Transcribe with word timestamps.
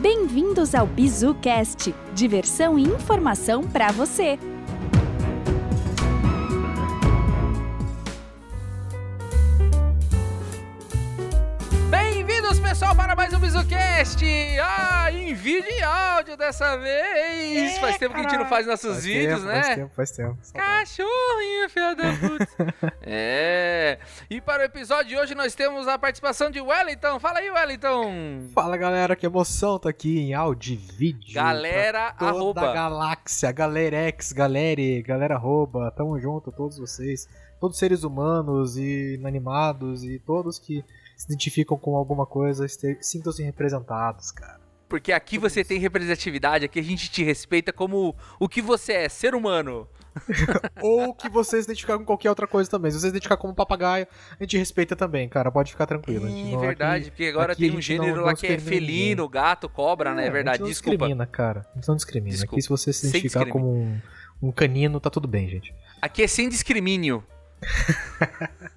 Bem-vindos 0.00 0.74
ao 0.74 0.86
BizuCast, 0.86 1.94
diversão 2.14 2.78
e 2.78 2.82
informação 2.82 3.62
para 3.62 3.90
você. 3.90 4.38
Bem-vindos, 11.88 12.60
pessoal, 12.60 12.94
para 12.94 13.16
mais 13.16 13.32
um 13.32 13.38
BizuCast! 13.38 14.24
Ah, 14.60 14.93
vídeo 15.44 15.70
e 15.70 15.82
áudio 15.82 16.38
dessa 16.38 16.74
vez! 16.78 17.76
faz 17.78 17.98
tempo 17.98 18.14
que 18.14 18.20
a 18.20 18.22
gente 18.22 18.38
não 18.38 18.46
faz 18.46 18.66
nossos 18.66 18.92
Faz 18.92 19.04
vídeos, 19.04 19.40
tempo, 19.40 19.52
né? 19.52 19.62
Faz 19.62 19.76
tempo, 19.76 19.94
faz 19.94 20.10
tempo. 20.10 20.38
Cachorrinho, 20.54 21.68
filha 21.68 21.94
da 21.94 22.12
puta. 22.16 22.74
é. 23.02 23.98
E 24.30 24.40
para 24.40 24.62
o 24.62 24.64
episódio 24.64 25.10
de 25.10 25.16
hoje 25.18 25.34
nós 25.34 25.54
temos 25.54 25.86
a 25.86 25.98
participação 25.98 26.50
de 26.50 26.62
Wellington. 26.62 27.20
Fala 27.20 27.40
aí, 27.40 27.50
Wellington. 27.50 28.48
Fala 28.54 28.78
galera, 28.78 29.14
que 29.14 29.26
emoção, 29.26 29.78
tá 29.78 29.90
aqui 29.90 30.18
em 30.18 30.32
áudio 30.32 30.72
e 30.72 30.76
vídeo. 30.76 31.34
Galera, 31.34 32.14
toda 32.18 32.30
arroba. 32.30 32.70
a 32.70 32.72
galáxia, 32.72 33.52
Galerex, 33.52 34.32
galere, 34.32 35.02
galera 35.02 35.34
arroba, 35.34 35.90
tamo 35.90 36.18
junto, 36.18 36.50
todos 36.50 36.78
vocês, 36.78 37.28
todos 37.60 37.78
seres 37.78 38.02
humanos 38.02 38.78
e 38.78 39.16
inanimados 39.16 40.04
e 40.04 40.18
todos 40.20 40.58
que 40.58 40.82
se 41.18 41.26
identificam 41.26 41.76
com 41.76 41.96
alguma 41.96 42.24
coisa, 42.24 42.66
sintam-se 43.00 43.42
representados, 43.42 44.30
cara. 44.30 44.63
Porque 44.94 45.10
aqui 45.10 45.38
você 45.38 45.64
tem 45.64 45.80
representatividade, 45.80 46.64
aqui 46.66 46.78
a 46.78 46.82
gente 46.82 47.10
te 47.10 47.24
respeita 47.24 47.72
como 47.72 48.14
o 48.38 48.48
que 48.48 48.62
você 48.62 48.92
é, 48.92 49.08
ser 49.08 49.34
humano. 49.34 49.88
Ou 50.80 51.12
que 51.12 51.28
você 51.28 51.56
se 51.60 51.64
identificar 51.64 51.98
com 51.98 52.04
qualquer 52.04 52.28
outra 52.28 52.46
coisa 52.46 52.70
também. 52.70 52.92
Se 52.92 52.96
você 53.00 53.06
se 53.06 53.10
identificar 53.10 53.36
como 53.36 53.52
papagaio, 53.52 54.06
a 54.38 54.44
gente 54.44 54.56
respeita 54.56 54.94
também, 54.94 55.28
cara, 55.28 55.50
pode 55.50 55.72
ficar 55.72 55.86
tranquilo. 55.86 56.26
a 56.26 56.30
É 56.30 56.32
não- 56.52 56.60
verdade, 56.60 57.02
aqui- 57.02 57.10
porque 57.10 57.24
agora 57.26 57.54
a 57.54 57.56
tem 57.56 57.70
um 57.72 57.74
não- 57.74 57.80
gênero 57.80 58.16
não 58.18 58.24
lá 58.24 58.36
que 58.36 58.46
é 58.46 58.56
felino, 58.56 59.28
gato, 59.28 59.68
cobra, 59.68 60.14
né? 60.14 60.26
É 60.26 60.28
a 60.28 60.30
verdade, 60.30 60.58
gente 60.58 60.62
não 60.62 60.68
desculpa. 60.70 60.96
discrimina, 60.98 61.26
cara. 61.26 61.66
A 61.72 61.74
gente 61.74 61.88
não 61.88 61.96
discrimina. 61.96 62.30
Desculpa. 62.36 62.54
Aqui 62.54 62.62
se 62.62 62.68
você 62.68 62.92
se 62.92 63.08
identificar 63.08 63.46
como 63.46 63.68
um, 63.74 64.00
um 64.40 64.52
canino, 64.52 65.00
tá 65.00 65.10
tudo 65.10 65.26
bem, 65.26 65.48
gente. 65.48 65.74
Aqui 66.00 66.22
é 66.22 66.28
sem 66.28 66.48
discrimínio. 66.48 67.24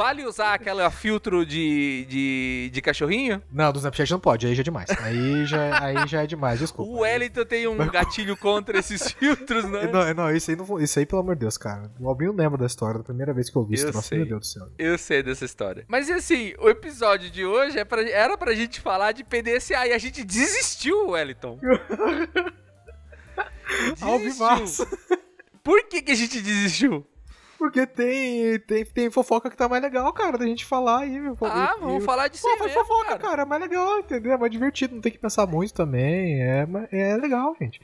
vale 0.00 0.24
usar 0.24 0.54
aquela 0.54 0.90
filtro 0.90 1.44
de, 1.44 2.06
de, 2.08 2.70
de 2.72 2.80
cachorrinho? 2.80 3.42
Não, 3.52 3.70
do 3.70 3.76
Snapchat 3.76 4.10
não 4.10 4.18
pode, 4.18 4.46
aí 4.46 4.54
já 4.54 4.62
é 4.62 4.64
demais. 4.64 4.88
Aí 5.02 5.44
já, 5.44 5.84
aí 5.84 6.08
já 6.08 6.22
é 6.22 6.26
demais, 6.26 6.58
desculpa. 6.58 6.90
O 6.90 7.00
Wellington 7.00 7.44
tem 7.44 7.66
um 7.68 7.76
gatilho 7.90 8.34
contra 8.34 8.78
esses 8.78 9.10
filtros, 9.12 9.64
né? 9.64 9.90
Não, 9.92 10.14
não, 10.14 10.34
isso 10.34 10.50
aí, 10.50 10.56
não, 10.56 10.80
isso 10.80 10.98
aí, 10.98 11.04
pelo 11.04 11.20
amor 11.20 11.34
de 11.34 11.40
Deus, 11.40 11.58
cara. 11.58 11.90
O 12.00 12.08
Albinho 12.08 12.32
lembra 12.32 12.56
da 12.56 12.64
história, 12.64 12.96
da 12.98 13.04
primeira 13.04 13.34
vez 13.34 13.50
que 13.50 13.56
eu 13.56 13.62
vi 13.64 13.76
troço. 13.76 14.00
sei. 14.08 14.18
Meu 14.20 14.26
Deus 14.28 14.40
do 14.40 14.46
céu. 14.46 14.68
Eu 14.78 14.96
sei 14.96 15.22
dessa 15.22 15.44
história. 15.44 15.84
Mas 15.86 16.08
assim, 16.08 16.54
o 16.58 16.70
episódio 16.70 17.30
de 17.30 17.44
hoje 17.44 17.78
é 17.78 17.84
pra- 17.84 18.00
era 18.08 18.38
pra 18.38 18.54
gente 18.54 18.80
falar 18.80 19.12
de 19.12 19.22
PDCA 19.22 19.86
e 19.86 19.92
a 19.92 19.98
gente 19.98 20.24
desistiu, 20.24 21.10
Wellington. 21.10 21.60
Alvivaço. 24.00 24.86
Por 25.62 25.86
que, 25.88 26.02
que 26.02 26.12
a 26.12 26.14
gente 26.14 26.40
desistiu? 26.40 27.06
Porque 27.60 27.86
tem, 27.86 28.58
tem, 28.60 28.84
tem 28.86 29.10
fofoca 29.10 29.50
que 29.50 29.56
tá 29.56 29.68
mais 29.68 29.82
legal, 29.82 30.10
cara, 30.14 30.38
da 30.38 30.46
gente 30.46 30.64
falar 30.64 31.00
aí, 31.00 31.20
meu. 31.20 31.36
Ah, 31.42 31.74
E- 31.76 31.80
vamos 31.80 32.02
e- 32.02 32.06
falar 32.06 32.28
de 32.28 32.40
Pô, 32.40 32.48
faz 32.56 32.60
mesmo, 32.72 32.80
fofoca, 32.86 33.04
cara. 33.08 33.18
cara. 33.18 33.42
é 33.42 33.44
mais 33.44 33.60
legal, 33.60 33.98
entendeu? 33.98 34.32
É 34.32 34.36
mais 34.38 34.50
divertido, 34.50 34.94
não 34.94 35.02
tem 35.02 35.12
que 35.12 35.18
pensar 35.18 35.46
muito 35.46 35.74
também. 35.74 36.42
É, 36.42 36.66
é 36.90 37.16
legal, 37.18 37.54
gente. 37.60 37.78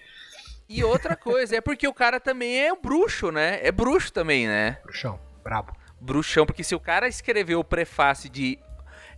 E 0.66 0.82
outra 0.82 1.14
coisa, 1.14 1.56
é 1.56 1.60
porque 1.60 1.86
o 1.86 1.92
cara 1.92 2.18
também 2.18 2.58
é 2.58 2.72
um 2.72 2.80
bruxo, 2.80 3.30
né? 3.30 3.60
É 3.62 3.70
bruxo 3.70 4.10
também, 4.10 4.48
né? 4.48 4.78
Bruxão, 4.82 5.20
brabo. 5.44 5.76
bruxão, 6.00 6.46
porque 6.46 6.64
se 6.64 6.74
o 6.74 6.80
cara 6.80 7.06
escreveu 7.06 7.60
o 7.60 7.64
prefácio 7.64 8.30
de 8.30 8.58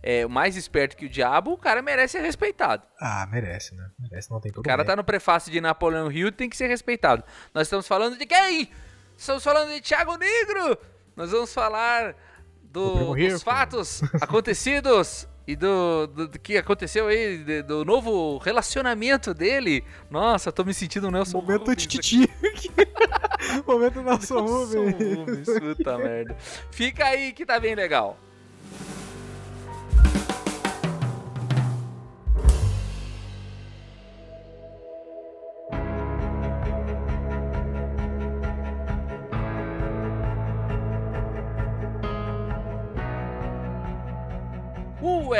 é, 0.03 0.25
mais 0.27 0.57
esperto 0.57 0.97
que 0.97 1.05
o 1.05 1.09
diabo, 1.09 1.53
o 1.53 1.57
cara 1.57 1.81
merece 1.81 2.17
ser 2.17 2.21
respeitado. 2.21 2.83
Ah, 2.99 3.25
merece, 3.31 3.73
né? 3.75 3.89
Merece, 3.97 4.29
não 4.29 4.39
tem 4.41 4.51
todo 4.51 4.61
O 4.61 4.63
cara 4.67 4.83
tá 4.83 4.93
no 4.95 5.03
prefácio 5.05 5.49
de 5.51 5.59
Napoleão 5.61 6.11
Hill 6.11 6.31
tem 6.33 6.49
que 6.49 6.57
ser 6.57 6.67
respeitado. 6.67 7.23
Nós 7.53 7.67
estamos 7.67 7.87
falando 7.87 8.17
de 8.17 8.25
quem? 8.25 8.69
Estamos 9.19 9.43
falando 9.43 9.69
de 9.73 9.81
Thiago 9.81 10.15
Negro! 10.17 10.77
Nós 11.13 11.31
vamos 11.31 11.53
falar 11.53 12.15
do- 12.63 13.13
dos 13.13 13.43
fatos 13.43 14.01
acontecidos 14.21 15.27
e 15.45 15.57
do, 15.57 16.07
do- 16.07 16.27
do 16.29 16.39
que 16.39 16.55
aconteceu 16.57 17.07
aí, 17.07 17.39
de- 17.43 17.61
do 17.63 17.83
novo 17.83 18.37
relacionamento 18.37 19.33
dele. 19.33 19.83
Nossa, 20.09 20.53
tô 20.53 20.63
me 20.63 20.73
sentindo 20.73 21.09
um 21.09 21.11
Nelson 21.11 21.41
Momento 21.41 21.59
Rubens 21.59 21.81
tititi. 21.85 22.29
Momento 23.67 24.01
Nelson 24.01 24.35
Nelson 24.35 24.85
Rubens. 24.89 25.17
Rubens, 25.17 25.59
puta 25.59 25.97
merda. 25.97 26.37
Fica 26.71 27.03
aí 27.05 27.33
que 27.33 27.45
tá 27.45 27.59
bem 27.59 27.75
legal. 27.75 28.17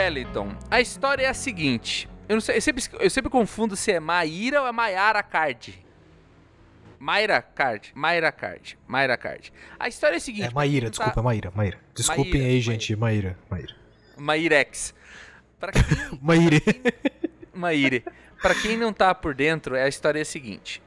Wellington, 0.10 0.56
a 0.72 0.82
história 0.82 1.24
é 1.24 1.30
a 1.30 1.34
seguinte. 1.36 2.10
Eu, 2.28 2.42
sei, 2.42 2.58
eu, 2.58 2.62
sempre, 2.62 2.84
eu 3.00 3.10
sempre 3.10 3.30
confundo 3.30 3.76
se 3.76 3.92
é 3.92 4.00
Maíra 4.00 4.62
ou 4.62 4.68
é 4.68 4.72
Maiara 4.72 5.22
Card. 5.22 5.86
Mayra 6.98 7.42
Card, 7.42 7.92
Mayra 7.96 8.32
Card, 8.32 8.78
Mayra 8.88 9.16
Card. 9.18 9.54
A 9.80 9.88
história 9.88 10.16
é 10.16 10.18
a 10.18 10.20
seguinte. 10.20 10.48
É 10.48 10.52
Maíra, 10.52 10.86
não 10.86 10.90
desculpa, 10.92 11.20
é 11.20 11.24
Maíra, 11.24 11.52
Maíra. 11.56 11.78
Desculpem 11.96 12.34
Maíra, 12.34 12.46
aí, 12.48 12.52
Maíra. 12.52 12.62
gente, 12.62 12.96
Maíra, 12.96 13.38
Maíra. 13.50 13.76
Tá, 14.16 14.22
Mairex. 14.22 14.94
Pra 15.60 15.72
quem, 15.72 16.20
Maíra. 16.22 16.58
Maíre, 17.54 18.04
pra 18.42 18.54
quem 18.56 18.76
não 18.76 18.92
tá 18.92 19.14
por 19.16 19.34
dentro, 19.34 19.76
a 19.76 19.88
história 19.88 20.20
é 20.20 20.24
a 20.24 20.26
seguinte. 20.26 20.82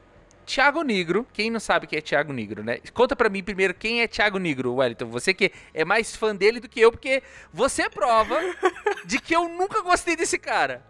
Thiago 0.45 0.81
Negro, 0.83 1.25
quem 1.33 1.49
não 1.49 1.59
sabe 1.59 1.87
quem 1.87 1.97
é 1.97 2.01
Thiago 2.01 2.31
Negro, 2.33 2.63
né? 2.63 2.79
Conta 2.93 3.15
pra 3.15 3.29
mim 3.29 3.43
primeiro 3.43 3.73
quem 3.73 4.01
é 4.01 4.07
Thiago 4.07 4.37
Negro, 4.37 4.75
Wellington. 4.75 5.07
Você 5.07 5.33
que 5.33 5.51
é 5.73 5.83
mais 5.85 6.15
fã 6.15 6.35
dele 6.35 6.59
do 6.59 6.69
que 6.69 6.79
eu, 6.79 6.91
porque 6.91 7.23
você 7.51 7.83
é 7.83 7.89
prova 7.89 8.39
de 9.05 9.19
que 9.19 9.35
eu 9.35 9.47
nunca 9.49 9.81
gostei 9.81 10.15
desse 10.15 10.37
cara. 10.37 10.83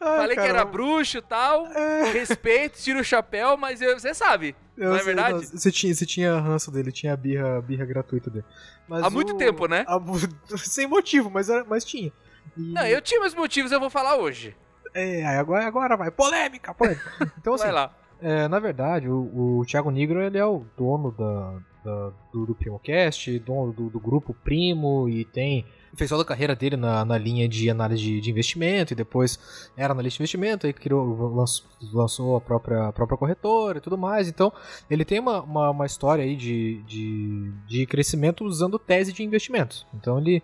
Ai, 0.00 0.16
Falei 0.18 0.28
que 0.30 0.34
cara, 0.36 0.48
era 0.48 0.64
bruxo 0.64 1.18
e 1.18 1.22
tal, 1.22 1.66
respeito, 2.12 2.78
tiro 2.78 3.00
o 3.00 3.04
chapéu, 3.04 3.56
mas 3.56 3.80
eu- 3.82 3.98
você 3.98 4.14
sabe, 4.14 4.56
eu 4.76 4.88
não 4.90 4.94
é 4.96 4.98
sei, 4.98 5.06
verdade? 5.06 5.34
não, 5.34 5.42
Você 5.42 5.70
tinha, 5.70 5.94
você 5.94 6.06
tinha 6.06 6.38
ranço 6.40 6.70
dele, 6.70 6.90
tinha 6.90 7.12
a 7.12 7.16
birra, 7.16 7.60
birra 7.60 7.84
gratuita 7.84 8.30
dele. 8.30 8.44
Mas 8.88 9.04
Há 9.04 9.10
muito 9.10 9.34
tempo, 9.36 9.66
né? 9.66 9.84
a- 9.86 10.00
sem 10.58 10.86
motivo, 10.86 11.30
mas, 11.30 11.48
era, 11.48 11.64
mas 11.64 11.84
tinha. 11.84 12.12
E- 12.56 12.72
Não, 12.72 12.86
eu 12.86 13.00
tinha 13.02 13.20
meus 13.20 13.34
motivos, 13.34 13.70
eu 13.72 13.80
vou 13.80 13.90
falar 13.90 14.16
hoje. 14.16 14.56
É, 14.94 15.24
agora, 15.26 15.66
agora 15.66 15.96
vai. 15.96 16.10
Polêmica, 16.10 16.74
polêmica. 16.74 17.10
Então, 17.38 17.54
assim, 17.54 17.64
Vai 17.64 17.72
lá. 17.72 17.94
é, 18.20 18.46
na 18.48 18.58
verdade, 18.58 19.08
o, 19.08 19.58
o 19.60 19.64
Thiago 19.66 19.90
Negro, 19.90 20.20
ele 20.22 20.38
é 20.38 20.44
o 20.44 20.64
dono 20.76 21.10
da, 21.12 21.58
da- 21.84 22.12
do, 22.32 22.46
do 22.46 22.54
PrimoCast, 22.54 23.38
dono 23.40 23.72
do, 23.72 23.88
do 23.90 23.98
grupo 24.00 24.34
Primo, 24.34 25.08
e 25.08 25.24
tem... 25.24 25.64
Fez 25.94 26.08
toda 26.08 26.22
a 26.22 26.26
carreira 26.26 26.56
dele 26.56 26.74
na, 26.74 27.04
na 27.04 27.18
linha 27.18 27.46
de 27.46 27.68
análise 27.68 28.02
de, 28.02 28.18
de 28.20 28.30
investimento, 28.30 28.94
e 28.94 28.96
depois 28.96 29.38
era 29.76 29.92
analista 29.92 30.16
de 30.16 30.22
investimento, 30.22 30.66
aí 30.66 30.72
criou, 30.72 31.34
lançou, 31.34 31.66
lançou 31.92 32.36
a 32.36 32.40
própria, 32.40 32.88
a 32.88 32.92
própria 32.94 33.18
corretora 33.18 33.76
e 33.76 33.80
tudo 33.82 33.98
mais. 33.98 34.26
Então, 34.26 34.50
ele 34.88 35.04
tem 35.04 35.18
uma, 35.20 35.42
uma, 35.42 35.70
uma 35.70 35.84
história 35.84 36.24
aí 36.24 36.34
de, 36.34 36.82
de, 36.84 37.52
de 37.66 37.84
crescimento 37.86 38.42
usando 38.42 38.78
tese 38.78 39.12
de 39.12 39.22
investimentos. 39.22 39.86
Então, 39.92 40.18
ele 40.18 40.42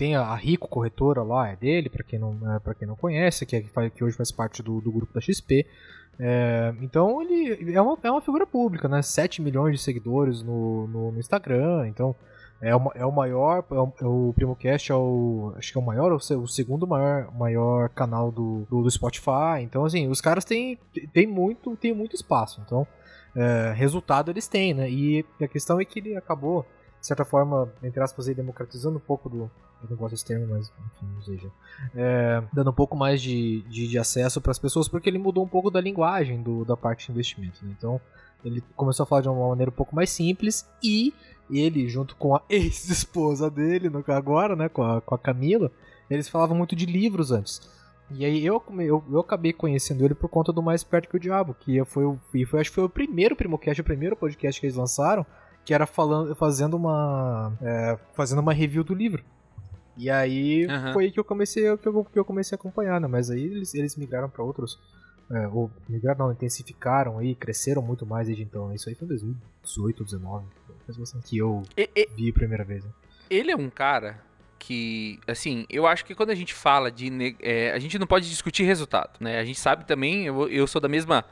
tem 0.00 0.16
a, 0.16 0.34
Rico 0.34 0.66
Corretora 0.66 1.22
lá, 1.22 1.50
é 1.50 1.56
dele, 1.56 1.90
para 1.90 2.02
quem, 2.02 2.18
não, 2.18 2.38
é, 2.56 2.74
quem 2.74 2.88
não 2.88 2.96
conhece, 2.96 3.44
que, 3.44 3.54
é, 3.54 3.90
que 3.90 4.02
hoje 4.02 4.16
faz 4.16 4.32
parte 4.32 4.62
do, 4.62 4.80
do 4.80 4.90
grupo 4.90 5.12
da 5.12 5.20
XP. 5.20 5.66
É, 6.18 6.74
então 6.80 7.20
ele 7.20 7.74
é 7.74 7.80
uma, 7.82 7.98
é 8.02 8.10
uma 8.10 8.22
figura 8.22 8.46
pública, 8.46 8.88
né? 8.88 9.02
7 9.02 9.42
milhões 9.42 9.76
de 9.76 9.82
seguidores 9.82 10.42
no, 10.42 10.86
no, 10.86 11.12
no 11.12 11.20
Instagram, 11.20 11.86
então 11.86 12.16
é, 12.62 12.74
uma, 12.74 12.90
é 12.94 13.04
o 13.04 13.12
maior, 13.12 13.62
é 13.70 13.74
o, 13.74 13.92
é 14.00 14.06
o 14.06 14.32
PrimoCast 14.34 14.90
é 14.90 14.94
o, 14.94 15.52
acho 15.58 15.70
que 15.70 15.78
é 15.78 15.82
o 15.82 15.84
maior, 15.84 16.12
o 16.12 16.46
segundo 16.46 16.86
maior, 16.86 17.30
maior 17.34 17.90
canal 17.90 18.32
do, 18.32 18.66
do, 18.70 18.82
do 18.82 18.90
Spotify, 18.90 19.60
então 19.60 19.84
assim, 19.84 20.08
os 20.08 20.22
caras 20.22 20.46
têm, 20.46 20.78
têm, 21.12 21.26
muito, 21.26 21.76
têm 21.76 21.92
muito 21.92 22.16
espaço, 22.16 22.62
então 22.64 22.86
é, 23.36 23.74
resultado 23.76 24.30
eles 24.30 24.48
têm, 24.48 24.72
né? 24.72 24.90
E 24.90 25.26
a 25.42 25.46
questão 25.46 25.78
é 25.78 25.84
que 25.84 25.98
ele 25.98 26.16
acabou, 26.16 26.64
de 27.00 27.06
certa 27.06 27.24
forma, 27.24 27.72
entre 27.82 28.02
aspas, 28.02 28.28
aí, 28.28 28.34
democratizando 28.34 28.98
um 28.98 29.00
pouco 29.00 29.28
do, 29.28 29.50
eu 29.82 29.90
não 29.90 29.96
gosto 29.96 30.12
desse 30.12 30.24
termo, 30.24 30.46
mas 30.48 30.68
enfim, 30.68 31.06
não 31.14 31.22
seja. 31.22 31.50
É, 31.94 32.42
dando 32.52 32.70
um 32.70 32.74
pouco 32.74 32.96
mais 32.96 33.22
de, 33.22 33.62
de, 33.62 33.88
de 33.88 33.98
acesso 33.98 34.40
para 34.40 34.50
as 34.50 34.58
pessoas, 34.58 34.88
porque 34.88 35.08
ele 35.08 35.18
mudou 35.18 35.42
um 35.42 35.48
pouco 35.48 35.70
da 35.70 35.80
linguagem 35.80 36.42
do, 36.42 36.64
da 36.64 36.76
parte 36.76 37.06
de 37.06 37.12
investimento. 37.12 37.64
né? 37.64 37.74
Então, 37.76 38.00
ele 38.44 38.62
começou 38.76 39.04
a 39.04 39.06
falar 39.06 39.22
de 39.22 39.28
uma 39.28 39.48
maneira 39.48 39.70
um 39.70 39.74
pouco 39.74 39.94
mais 39.94 40.10
simples 40.10 40.68
e 40.82 41.14
ele, 41.50 41.88
junto 41.88 42.14
com 42.16 42.34
a 42.34 42.42
ex-esposa 42.48 43.50
dele, 43.50 43.90
agora, 44.08 44.54
né, 44.54 44.68
com 44.68 44.82
a, 44.82 45.00
com 45.00 45.14
a 45.14 45.18
Camila, 45.18 45.70
eles 46.10 46.28
falavam 46.28 46.56
muito 46.56 46.76
de 46.76 46.86
livros 46.86 47.32
antes. 47.32 47.60
E 48.10 48.24
aí 48.24 48.44
eu, 48.44 48.62
eu, 48.80 49.04
eu 49.10 49.20
acabei 49.20 49.52
conhecendo 49.52 50.04
ele 50.04 50.14
por 50.14 50.28
conta 50.28 50.52
do 50.52 50.60
Mais 50.60 50.82
Perto 50.82 51.08
que 51.08 51.16
o 51.16 51.20
Diabo, 51.20 51.54
que 51.54 51.82
foi, 51.84 52.04
foi 52.44 52.60
acho 52.60 52.70
que 52.70 52.74
foi 52.74 52.84
o 52.84 52.88
primeiro 52.88 53.36
Primocast, 53.36 53.80
o 53.80 53.84
primeiro 53.84 54.16
podcast 54.16 54.60
que 54.60 54.66
eles 54.66 54.76
lançaram, 54.76 55.24
que 55.70 55.74
era 55.74 55.86
falando, 55.86 56.34
fazendo 56.34 56.74
uma 56.76 57.56
é, 57.62 57.96
fazendo 58.12 58.40
uma 58.40 58.52
review 58.52 58.82
do 58.82 58.92
livro. 58.92 59.22
E 59.96 60.10
aí 60.10 60.66
Aham. 60.68 60.92
foi 60.92 61.04
aí 61.04 61.12
que 61.12 61.20
eu 61.20 61.22
comecei 61.24 61.62
que 61.76 61.86
eu, 61.88 62.04
que 62.04 62.18
eu 62.18 62.24
comecei 62.24 62.56
a 62.56 62.58
acompanhar, 62.58 63.00
né? 63.00 63.06
Mas 63.06 63.30
aí 63.30 63.40
eles, 63.44 63.72
eles 63.72 63.94
migraram 63.94 64.28
pra 64.28 64.42
outros 64.42 64.76
é, 65.30 65.46
ou 65.46 65.70
migraram 65.88 66.26
não, 66.26 66.32
intensificaram 66.32 67.18
aí, 67.20 67.36
cresceram 67.36 67.80
muito 67.82 68.04
mais 68.04 68.26
desde 68.26 68.42
então. 68.42 68.74
Isso 68.74 68.88
aí 68.88 68.96
foi 68.96 69.04
em 69.04 69.10
2018, 69.10 69.98
2019, 69.98 70.46
faz 70.86 70.98
bastante 70.98 71.28
que 71.28 71.38
eu 71.38 71.62
E- 71.76 71.88
e- 71.94 72.08
vi 72.16 72.30
a 72.30 72.34
primeira 72.34 72.64
vez. 72.64 72.84
Né? 72.84 72.90
ele 73.30 73.52
é 73.52 73.56
um 73.56 73.70
cara 73.70 74.20
que, 74.58 75.20
assim, 75.28 75.66
eu 75.70 75.86
acho 75.86 76.04
que 76.04 76.16
quando 76.16 76.30
a 76.30 76.34
gente 76.34 76.52
fala 76.52 76.90
de. 76.90 77.36
é, 77.40 77.70
a 77.70 77.78
gente 77.78 77.96
não 77.96 78.08
pode 78.08 78.28
discutir 78.28 78.64
resultado, 78.64 79.18
né? 79.20 79.38
A 79.38 79.44
gente 79.44 79.60
sabe 79.60 79.84
também, 79.84 80.26
eu, 80.26 80.48
eu 80.48 80.66
sou 80.66 80.80
da 80.80 80.88
mesma 80.88 81.24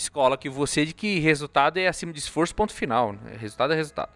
escola 0.00 0.36
que 0.36 0.48
você, 0.48 0.84
de 0.84 0.92
que 0.92 1.18
resultado 1.20 1.78
é 1.78 1.86
acima 1.86 2.12
de 2.12 2.18
esforço, 2.18 2.54
ponto 2.54 2.72
final. 2.72 3.12
Né? 3.12 3.36
Resultado 3.38 3.72
é 3.72 3.76
resultado. 3.76 4.10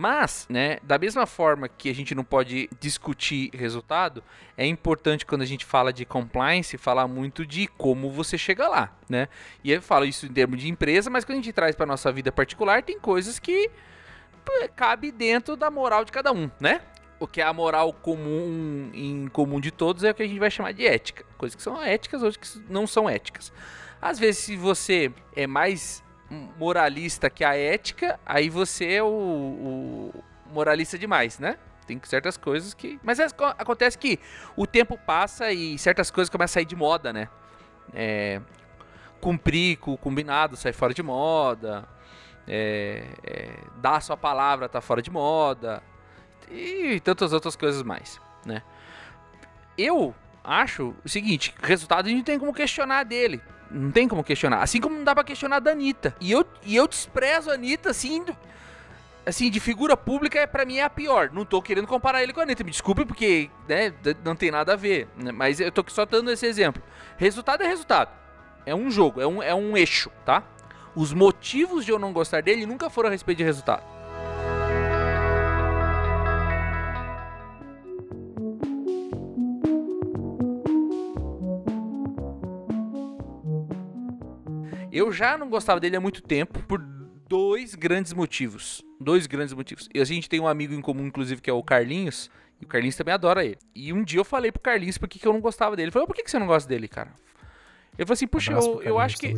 Mas, 0.00 0.46
né, 0.48 0.78
da 0.84 0.96
mesma 0.96 1.26
forma 1.26 1.68
que 1.68 1.90
a 1.90 1.92
gente 1.92 2.14
não 2.14 2.22
pode 2.22 2.70
discutir 2.78 3.50
resultado, 3.52 4.22
é 4.56 4.64
importante 4.64 5.26
quando 5.26 5.42
a 5.42 5.44
gente 5.44 5.64
fala 5.64 5.92
de 5.92 6.04
compliance, 6.04 6.78
falar 6.78 7.08
muito 7.08 7.44
de 7.44 7.66
como 7.66 8.08
você 8.08 8.38
chega 8.38 8.68
lá, 8.68 8.96
né? 9.08 9.26
E 9.64 9.72
eu 9.72 9.82
falo 9.82 10.04
isso 10.04 10.24
em 10.24 10.28
termos 10.28 10.60
de 10.60 10.68
empresa, 10.68 11.10
mas 11.10 11.24
quando 11.24 11.38
a 11.38 11.42
gente 11.42 11.52
traz 11.52 11.74
para 11.74 11.84
nossa 11.84 12.12
vida 12.12 12.30
particular, 12.30 12.80
tem 12.80 12.96
coisas 13.00 13.40
que 13.40 13.72
cabe 14.76 15.10
dentro 15.10 15.56
da 15.56 15.68
moral 15.68 16.04
de 16.04 16.12
cada 16.12 16.30
um, 16.30 16.48
né? 16.60 16.80
O 17.18 17.26
que 17.26 17.40
é 17.40 17.44
a 17.44 17.52
moral 17.52 17.92
comum 17.92 18.92
em 18.94 19.26
comum 19.26 19.58
de 19.58 19.72
todos 19.72 20.04
é 20.04 20.12
o 20.12 20.14
que 20.14 20.22
a 20.22 20.28
gente 20.28 20.38
vai 20.38 20.50
chamar 20.50 20.72
de 20.74 20.86
ética. 20.86 21.24
Coisas 21.36 21.56
que 21.56 21.62
são 21.62 21.82
éticas, 21.82 22.22
outras 22.22 22.36
que 22.36 22.72
não 22.72 22.86
são 22.86 23.10
éticas. 23.10 23.52
Às 24.00 24.18
vezes, 24.18 24.44
se 24.44 24.56
você 24.56 25.12
é 25.34 25.46
mais 25.46 26.02
moralista 26.58 27.30
que 27.30 27.42
a 27.42 27.56
ética, 27.56 28.18
aí 28.24 28.48
você 28.48 28.94
é 28.94 29.02
o, 29.02 29.06
o 29.06 30.24
moralista 30.52 30.98
demais, 30.98 31.38
né? 31.38 31.58
Tem 31.86 31.98
certas 32.04 32.36
coisas 32.36 32.74
que. 32.74 33.00
Mas 33.02 33.18
é- 33.18 33.26
acontece 33.58 33.96
que 33.96 34.20
o 34.54 34.66
tempo 34.66 34.98
passa 34.98 35.50
e 35.50 35.78
certas 35.78 36.10
coisas 36.10 36.28
começam 36.28 36.52
a 36.52 36.54
sair 36.60 36.66
de 36.66 36.76
moda, 36.76 37.12
né? 37.12 37.28
É, 37.94 38.40
cumprir 39.20 39.78
com 39.78 39.94
o 39.94 39.98
combinado 39.98 40.56
sai 40.56 40.72
fora 40.72 40.92
de 40.92 41.02
moda. 41.02 41.88
É, 42.46 43.04
é, 43.24 43.50
dar 43.76 43.96
a 43.96 44.00
sua 44.00 44.16
palavra 44.16 44.68
tá 44.68 44.80
fora 44.80 45.00
de 45.00 45.10
moda. 45.10 45.82
E 46.50 47.00
tantas 47.00 47.32
outras 47.32 47.56
coisas 47.56 47.82
mais, 47.82 48.20
né? 48.44 48.62
Eu 49.76 50.14
acho 50.44 50.94
o 51.04 51.08
seguinte: 51.08 51.54
resultado 51.62 52.06
a 52.06 52.08
gente 52.08 52.18
não 52.18 52.24
tem 52.24 52.38
como 52.38 52.52
questionar 52.52 53.04
dele. 53.04 53.40
Não 53.70 53.90
tem 53.90 54.08
como 54.08 54.24
questionar. 54.24 54.62
Assim 54.62 54.80
como 54.80 54.96
não 54.96 55.04
dá 55.04 55.14
pra 55.14 55.24
questionar 55.24 55.60
da 55.60 55.72
Anitta. 55.72 56.14
E 56.20 56.32
eu, 56.32 56.44
e 56.64 56.74
eu 56.76 56.86
desprezo 56.86 57.50
a 57.50 57.54
Anitta, 57.54 57.90
assim. 57.90 58.24
Assim, 59.26 59.50
de 59.50 59.60
figura 59.60 59.96
pública, 59.96 60.38
é 60.38 60.46
para 60.46 60.64
mim 60.64 60.78
é 60.78 60.84
a 60.84 60.90
pior. 60.90 61.30
Não 61.32 61.44
tô 61.44 61.60
querendo 61.60 61.86
comparar 61.86 62.22
ele 62.22 62.32
com 62.32 62.40
a 62.40 62.44
Anitta. 62.44 62.64
Me 62.64 62.70
desculpe, 62.70 63.04
porque 63.04 63.50
né, 63.68 63.92
não 64.24 64.34
tem 64.34 64.50
nada 64.50 64.72
a 64.72 64.76
ver. 64.76 65.06
né? 65.16 65.32
Mas 65.32 65.60
eu 65.60 65.70
tô 65.70 65.84
só 65.88 66.06
dando 66.06 66.30
esse 66.30 66.46
exemplo. 66.46 66.82
Resultado 67.16 67.62
é 67.62 67.66
resultado. 67.66 68.10
É 68.64 68.74
um 68.74 68.90
jogo, 68.90 69.20
é 69.20 69.26
um, 69.26 69.42
é 69.42 69.54
um 69.54 69.76
eixo, 69.76 70.10
tá? 70.24 70.42
Os 70.94 71.12
motivos 71.12 71.84
de 71.84 71.90
eu 71.90 71.98
não 71.98 72.12
gostar 72.12 72.42
dele 72.42 72.66
nunca 72.66 72.90
foram 72.90 73.08
a 73.08 73.12
respeito 73.12 73.38
de 73.38 73.44
resultado. 73.44 73.97
Eu 84.98 85.12
já 85.12 85.38
não 85.38 85.48
gostava 85.48 85.78
dele 85.78 85.96
há 85.96 86.00
muito 86.00 86.20
tempo 86.22 86.60
por 86.64 86.78
dois 87.28 87.74
grandes 87.74 88.12
motivos. 88.12 88.82
Dois 89.00 89.26
grandes 89.26 89.54
motivos. 89.54 89.88
E 89.94 90.00
a 90.00 90.04
gente 90.04 90.28
tem 90.28 90.40
um 90.40 90.48
amigo 90.48 90.74
em 90.74 90.80
comum, 90.80 91.06
inclusive, 91.06 91.40
que 91.40 91.48
é 91.48 91.52
o 91.52 91.62
Carlinhos. 91.62 92.28
E 92.60 92.64
o 92.64 92.68
Carlinhos 92.68 92.96
também 92.96 93.14
adora 93.14 93.44
ele. 93.44 93.58
E 93.74 93.92
um 93.92 94.02
dia 94.02 94.18
eu 94.18 94.24
falei 94.24 94.50
pro 94.50 94.60
Carlinhos 94.60 94.98
por 94.98 95.08
que, 95.08 95.24
eu 95.24 95.32
não 95.32 95.40
gostava 95.40 95.76
dele. 95.76 95.86
Ele 95.86 95.92
falou, 95.92 96.08
por 96.08 96.16
que, 96.16 96.28
você 96.28 96.38
não 96.38 96.46
gosta 96.48 96.68
dele, 96.68 96.88
cara? 96.88 97.12
Ele 97.96 98.06
falou 98.06 98.14
assim, 98.14 98.26
puxa, 98.26 98.52
eu, 98.52 98.82
eu 98.88 98.98
acho 98.98 99.16
que. 99.18 99.28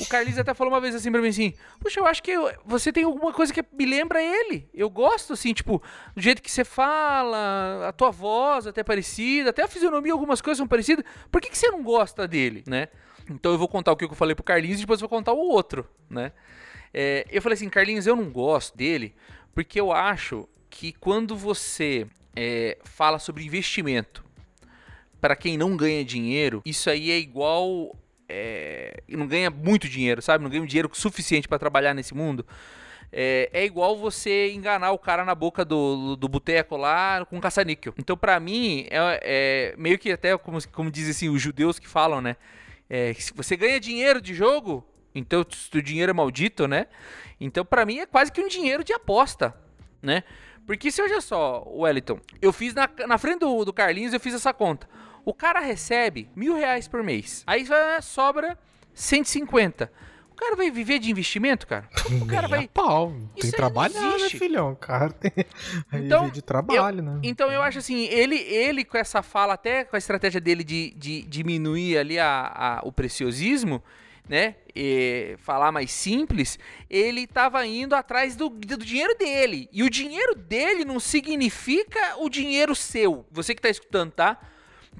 O 0.00 0.06
Carlinhos 0.06 0.38
até 0.38 0.54
falou 0.54 0.72
uma 0.72 0.80
vez 0.80 0.94
assim 0.94 1.10
pra 1.10 1.20
mim 1.20 1.28
assim: 1.28 1.52
Puxa, 1.80 1.98
eu 1.98 2.06
acho 2.06 2.22
que 2.22 2.30
eu- 2.30 2.48
você 2.64 2.92
tem 2.92 3.02
alguma 3.02 3.32
coisa 3.32 3.52
que 3.52 3.64
me 3.72 3.84
lembra 3.84 4.22
ele. 4.22 4.68
Eu 4.72 4.88
gosto, 4.88 5.32
assim, 5.32 5.52
tipo, 5.52 5.82
do 6.14 6.22
jeito 6.22 6.40
que 6.40 6.48
você 6.50 6.64
fala, 6.64 7.88
a 7.88 7.92
tua 7.92 8.12
voz 8.12 8.68
até 8.68 8.82
é 8.82 8.84
parecida, 8.84 9.50
até 9.50 9.64
a 9.64 9.68
fisionomia, 9.68 10.12
algumas 10.12 10.40
coisas 10.40 10.58
são 10.58 10.68
parecidas. 10.68 11.04
Por 11.32 11.40
que, 11.40 11.50
que 11.50 11.58
você 11.58 11.68
não 11.70 11.82
gosta 11.82 12.28
dele, 12.28 12.62
né? 12.68 12.86
Então 13.30 13.52
eu 13.52 13.58
vou 13.58 13.68
contar 13.68 13.92
o 13.92 13.96
que 13.96 14.04
eu 14.04 14.14
falei 14.14 14.34
pro 14.34 14.44
Carlinhos 14.44 14.78
e 14.78 14.82
depois 14.82 15.00
eu 15.00 15.08
vou 15.08 15.18
contar 15.18 15.32
o 15.32 15.38
outro, 15.38 15.88
né? 16.08 16.32
É, 16.92 17.26
eu 17.30 17.42
falei 17.42 17.54
assim, 17.54 17.68
Carlinhos, 17.68 18.06
eu 18.06 18.16
não 18.16 18.30
gosto 18.30 18.76
dele 18.76 19.14
porque 19.54 19.80
eu 19.80 19.92
acho 19.92 20.48
que 20.70 20.92
quando 20.92 21.36
você 21.36 22.06
é, 22.34 22.78
fala 22.84 23.18
sobre 23.18 23.44
investimento 23.44 24.24
para 25.20 25.34
quem 25.34 25.56
não 25.56 25.76
ganha 25.76 26.04
dinheiro, 26.04 26.62
isso 26.64 26.88
aí 26.88 27.10
é 27.10 27.18
igual 27.18 27.94
é, 28.28 29.02
não 29.08 29.26
ganha 29.26 29.50
muito 29.50 29.88
dinheiro, 29.88 30.22
sabe? 30.22 30.44
Não 30.44 30.50
ganha 30.50 30.64
dinheiro 30.66 30.90
suficiente 30.92 31.48
para 31.48 31.58
trabalhar 31.58 31.94
nesse 31.94 32.14
mundo. 32.14 32.46
É, 33.10 33.48
é 33.52 33.64
igual 33.64 33.96
você 33.96 34.52
enganar 34.52 34.92
o 34.92 34.98
cara 34.98 35.24
na 35.24 35.34
boca 35.34 35.64
do, 35.64 36.14
do 36.14 36.28
boteco 36.28 36.76
lá 36.76 37.24
com 37.24 37.40
caça-níquel. 37.40 37.94
Então, 37.98 38.16
pra 38.16 38.38
mim, 38.38 38.86
é, 38.90 39.20
é 39.22 39.74
meio 39.78 39.98
que 39.98 40.12
até 40.12 40.36
como, 40.36 40.58
como 40.68 40.90
dizem 40.90 41.10
assim, 41.10 41.28
os 41.28 41.40
judeus 41.40 41.78
que 41.78 41.88
falam, 41.88 42.20
né? 42.20 42.36
É, 42.88 43.12
se 43.14 43.32
você 43.34 43.56
ganha 43.56 43.78
dinheiro 43.78 44.20
de 44.20 44.34
jogo, 44.34 44.86
então 45.14 45.40
o 45.40 45.82
dinheiro 45.82 46.10
é 46.10 46.14
maldito, 46.14 46.66
né? 46.66 46.86
Então, 47.40 47.64
pra 47.64 47.84
mim, 47.84 47.98
é 47.98 48.06
quase 48.06 48.32
que 48.32 48.40
um 48.40 48.48
dinheiro 48.48 48.82
de 48.82 48.92
aposta, 48.92 49.54
né? 50.02 50.24
Porque 50.66 50.90
se 50.90 51.00
olha 51.00 51.20
só, 51.20 51.64
Wellington, 51.66 52.20
eu 52.42 52.52
fiz 52.52 52.74
na, 52.74 52.88
na 53.06 53.18
frente 53.18 53.40
do, 53.40 53.64
do 53.64 53.72
Carlinhos, 53.72 54.12
eu 54.12 54.20
fiz 54.20 54.34
essa 54.34 54.52
conta. 54.52 54.88
O 55.24 55.32
cara 55.32 55.60
recebe 55.60 56.30
mil 56.34 56.54
reais 56.54 56.86
por 56.86 57.02
mês. 57.02 57.42
Aí 57.46 57.66
sobra 58.02 58.58
150. 58.94 59.90
O 60.38 60.40
cara 60.40 60.54
vai 60.54 60.70
viver 60.70 61.00
de 61.00 61.10
investimento, 61.10 61.66
cara? 61.66 61.88
O 62.22 62.26
cara 62.26 62.46
vai. 62.46 62.68
pau. 62.68 63.10
Tem 63.10 63.50
não 63.50 64.18
né, 64.18 64.28
filhão? 64.30 64.74
Cara 64.76 65.10
tem 65.10 65.32
Então, 65.92 66.30
de 66.30 66.40
trabalho, 66.40 67.02
né? 67.02 67.18
Então 67.24 67.50
eu 67.50 67.60
acho 67.60 67.78
assim, 67.78 68.04
ele, 68.06 68.36
ele 68.36 68.84
com 68.84 68.96
essa 68.96 69.20
fala, 69.20 69.54
até 69.54 69.84
com 69.84 69.96
a 69.96 69.98
estratégia 69.98 70.40
dele 70.40 70.62
de, 70.62 70.92
de 70.96 71.22
diminuir 71.22 71.98
ali 71.98 72.20
a, 72.20 72.52
a- 72.54 72.80
o 72.84 72.92
preciosismo, 72.92 73.82
né? 74.28 74.54
E 74.76 75.34
falar 75.38 75.72
mais 75.72 75.90
simples, 75.90 76.56
ele 76.88 77.26
tava 77.26 77.66
indo 77.66 77.96
atrás 77.96 78.36
do, 78.36 78.48
do 78.48 78.76
dinheiro 78.78 79.16
dele. 79.18 79.68
E 79.72 79.82
o 79.82 79.90
dinheiro 79.90 80.36
dele 80.36 80.84
não 80.84 81.00
significa 81.00 82.16
o 82.18 82.28
dinheiro 82.28 82.76
seu. 82.76 83.26
Você 83.32 83.56
que 83.56 83.60
tá 83.62 83.68
escutando, 83.68 84.12
tá? 84.12 84.38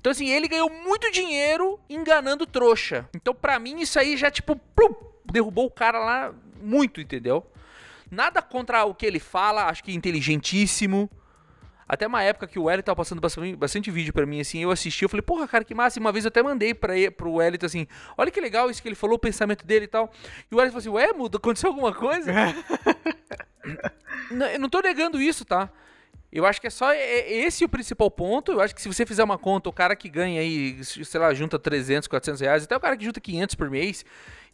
Então, 0.01 0.11
assim, 0.11 0.29
ele 0.31 0.49
ganhou 0.49 0.69
muito 0.71 1.11
dinheiro 1.13 1.79
enganando 1.89 2.45
trouxa. 2.47 3.09
Então, 3.15 3.33
pra 3.35 3.59
mim, 3.59 3.81
isso 3.81 3.99
aí 3.99 4.17
já, 4.17 4.31
tipo, 4.31 4.57
plum, 4.75 4.95
derrubou 5.33 5.67
o 5.67 5.71
cara 5.71 5.99
lá 5.99 6.35
muito, 6.61 7.01
entendeu? 7.01 7.47
Nada 8.11 8.41
contra 8.41 8.85
o 8.85 8.95
que 8.95 9.07
ele 9.07 9.21
fala, 9.21 9.67
acho 9.67 9.85
que 9.85 9.95
inteligentíssimo. 9.95 11.11
Até 11.89 12.07
uma 12.07 12.23
época 12.23 12.47
que 12.47 12.59
o 12.59 12.65
Wellington 12.65 12.85
tava 12.85 12.97
passando 12.97 13.21
bastante, 13.21 13.57
bastante 13.57 13.91
vídeo 13.91 14.13
pra 14.13 14.27
mim, 14.27 14.41
assim, 14.41 14.63
eu 14.63 14.71
assisti, 14.71 15.05
eu 15.05 15.09
falei, 15.09 15.23
porra, 15.23 15.49
cara, 15.49 15.65
que 15.65 15.75
massa. 15.75 15.99
E 15.99 16.01
uma 16.01 16.13
vez 16.13 16.25
eu 16.25 16.29
até 16.29 16.43
mandei 16.43 16.75
pra 16.75 16.95
ele, 16.97 17.11
pro 17.11 17.33
Wellington, 17.33 17.65
assim, 17.65 17.87
olha 18.17 18.31
que 18.31 18.41
legal 18.41 18.71
isso 18.71 18.83
que 18.83 18.89
ele 18.89 18.95
falou, 18.95 19.17
o 19.17 19.19
pensamento 19.19 19.65
dele 19.65 19.87
e 19.87 19.89
tal. 19.89 20.13
E 20.51 20.55
o 20.55 20.59
Wellington 20.59 20.81
falou 20.81 20.99
assim, 21.01 21.09
ué, 21.09 21.17
muda, 21.17 21.39
aconteceu 21.39 21.71
alguma 21.71 21.95
coisa? 21.95 22.31
não, 24.31 24.47
eu 24.47 24.61
não 24.61 24.69
tô 24.69 24.81
negando 24.81 25.21
isso, 25.21 25.47
tá? 25.47 25.71
Eu 26.31 26.45
acho 26.45 26.61
que 26.61 26.67
é 26.67 26.71
só 26.71 26.93
é- 26.93 26.99
é 26.99 27.33
esse 27.47 27.65
o 27.65 27.69
principal 27.69 28.11
ponto. 28.11 28.53
Eu 28.53 28.61
acho 28.61 28.75
que 28.75 28.83
se 28.83 28.89
você 28.89 29.07
fizer 29.07 29.25
uma 29.25 29.39
conta, 29.39 29.69
o 29.69 29.73
cara 29.73 29.97
que 29.97 30.09
ganha 30.11 30.41
aí, 30.41 30.85
sei 30.85 31.19
lá, 31.21 31.33
junta 31.33 31.59
300, 31.59 32.07
400 32.07 32.41
reais, 32.41 32.65
até 32.65 32.77
o 32.77 32.81
cara 32.81 32.97
que 32.97 33.05
junta 33.05 33.21
500 33.21 33.55
por 33.55 33.71
mês, 33.71 34.05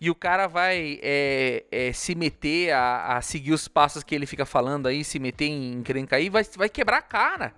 e 0.00 0.08
o 0.08 0.14
cara 0.14 0.46
vai 0.46 1.00
é, 1.02 1.64
é, 1.72 1.92
se 1.92 2.14
meter 2.14 2.72
a, 2.72 3.16
a 3.16 3.22
seguir 3.22 3.52
os 3.52 3.66
passos 3.66 4.04
que 4.04 4.14
ele 4.14 4.26
fica 4.26 4.46
falando 4.46 4.86
aí, 4.86 5.02
se 5.02 5.18
meter 5.18 5.46
em 5.46 5.72
encrenca 5.72 6.14
aí, 6.16 6.28
vai, 6.28 6.44
vai 6.56 6.68
quebrar 6.68 6.98
a 6.98 7.02
cara. 7.02 7.54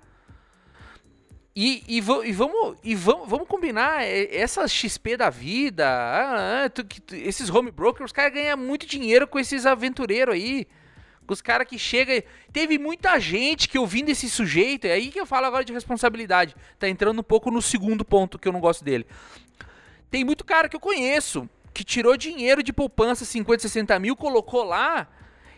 E, 1.55 1.83
e, 1.89 1.97
e 1.99 2.33
vamos, 2.33 2.77
e 2.85 2.95
vamos, 2.95 3.29
vamos 3.31 3.49
combinar, 3.49 4.03
é, 4.05 4.37
essas 4.37 4.71
XP 4.71 5.17
da 5.17 5.31
vida, 5.31 5.87
ah, 5.89 6.65
ah, 6.65 6.71
tu- 6.71 6.87
esses 7.15 7.49
home 7.49 7.71
brokers, 7.71 8.07
os 8.11 8.13
caras 8.13 8.33
ganham 8.35 8.59
muito 8.59 8.87
dinheiro 8.87 9.27
com 9.27 9.39
esses 9.39 9.65
aventureiros 9.65 10.35
aí. 10.35 10.67
Os 11.33 11.43
caras 11.43 11.67
que 11.67 11.79
chegam. 11.79 12.23
Teve 12.53 12.79
muita 12.79 13.19
gente 13.19 13.69
que 13.69 13.79
ouvindo 13.79 14.09
esse 14.09 14.29
sujeito, 14.29 14.87
é 14.87 14.93
aí 14.93 15.11
que 15.11 15.21
eu 15.21 15.27
falo 15.27 15.47
agora 15.47 15.65
de 15.65 15.73
responsabilidade. 15.73 16.55
Tá 16.79 16.89
entrando 16.89 17.21
um 17.21 17.25
pouco 17.25 17.51
no 17.51 17.61
segundo 17.61 18.05
ponto 18.05 18.39
que 18.39 18.49
eu 18.49 18.53
não 18.53 18.61
gosto 18.61 18.85
dele. 18.85 19.07
Tem 20.11 20.25
muito 20.25 20.45
cara 20.45 20.69
que 20.69 20.77
eu 20.77 20.81
conheço 20.81 21.49
que 21.75 21.85
tirou 21.85 22.17
dinheiro 22.17 22.63
de 22.63 22.73
poupança, 22.73 23.25
50, 23.25 23.63
60 23.63 23.99
mil, 23.99 24.17
colocou 24.17 24.65
lá. 24.65 25.07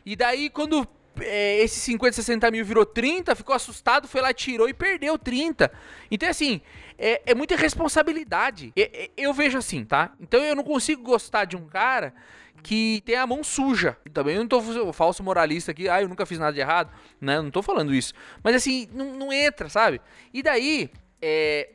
E 0.04 0.16
daí, 0.16 0.50
quando 0.50 0.86
é, 1.22 1.58
esses 1.58 1.82
50, 1.82 2.12
60 2.12 2.50
mil 2.50 2.64
virou 2.64 2.84
30, 2.84 3.34
ficou 3.34 3.54
assustado, 3.54 4.08
foi 4.08 4.20
lá, 4.20 4.32
tirou 4.32 4.68
e 4.68 4.74
perdeu 4.74 5.18
30. 5.18 5.70
Então, 6.10 6.28
assim, 6.28 6.60
é, 6.98 7.22
é 7.26 7.34
muita 7.34 7.56
responsabilidade. 7.56 8.72
eu 9.16 9.32
vejo 9.32 9.58
assim, 9.58 9.84
tá? 9.84 10.12
Então 10.20 10.40
eu 10.40 10.56
não 10.56 10.64
consigo 10.64 11.02
gostar 11.02 11.44
de 11.44 11.56
um 11.56 11.66
cara 11.66 12.14
que 12.62 13.02
tem 13.04 13.16
a 13.16 13.26
mão 13.26 13.44
suja. 13.44 13.96
Também 14.12 14.34
eu 14.34 14.40
não 14.40 14.48
tô 14.48 14.92
falso 14.92 15.22
moralista 15.22 15.70
aqui, 15.70 15.88
ah, 15.88 16.02
eu 16.02 16.08
nunca 16.08 16.26
fiz 16.26 16.38
nada 16.38 16.52
de 16.52 16.60
errado, 16.60 16.92
né? 17.20 17.40
Não 17.40 17.50
tô 17.50 17.62
falando 17.62 17.94
isso. 17.94 18.12
Mas 18.42 18.54
assim, 18.54 18.88
não, 18.92 19.14
não 19.14 19.32
entra, 19.32 19.68
sabe? 19.68 20.00
E 20.32 20.42
daí, 20.42 20.90
é, 21.22 21.70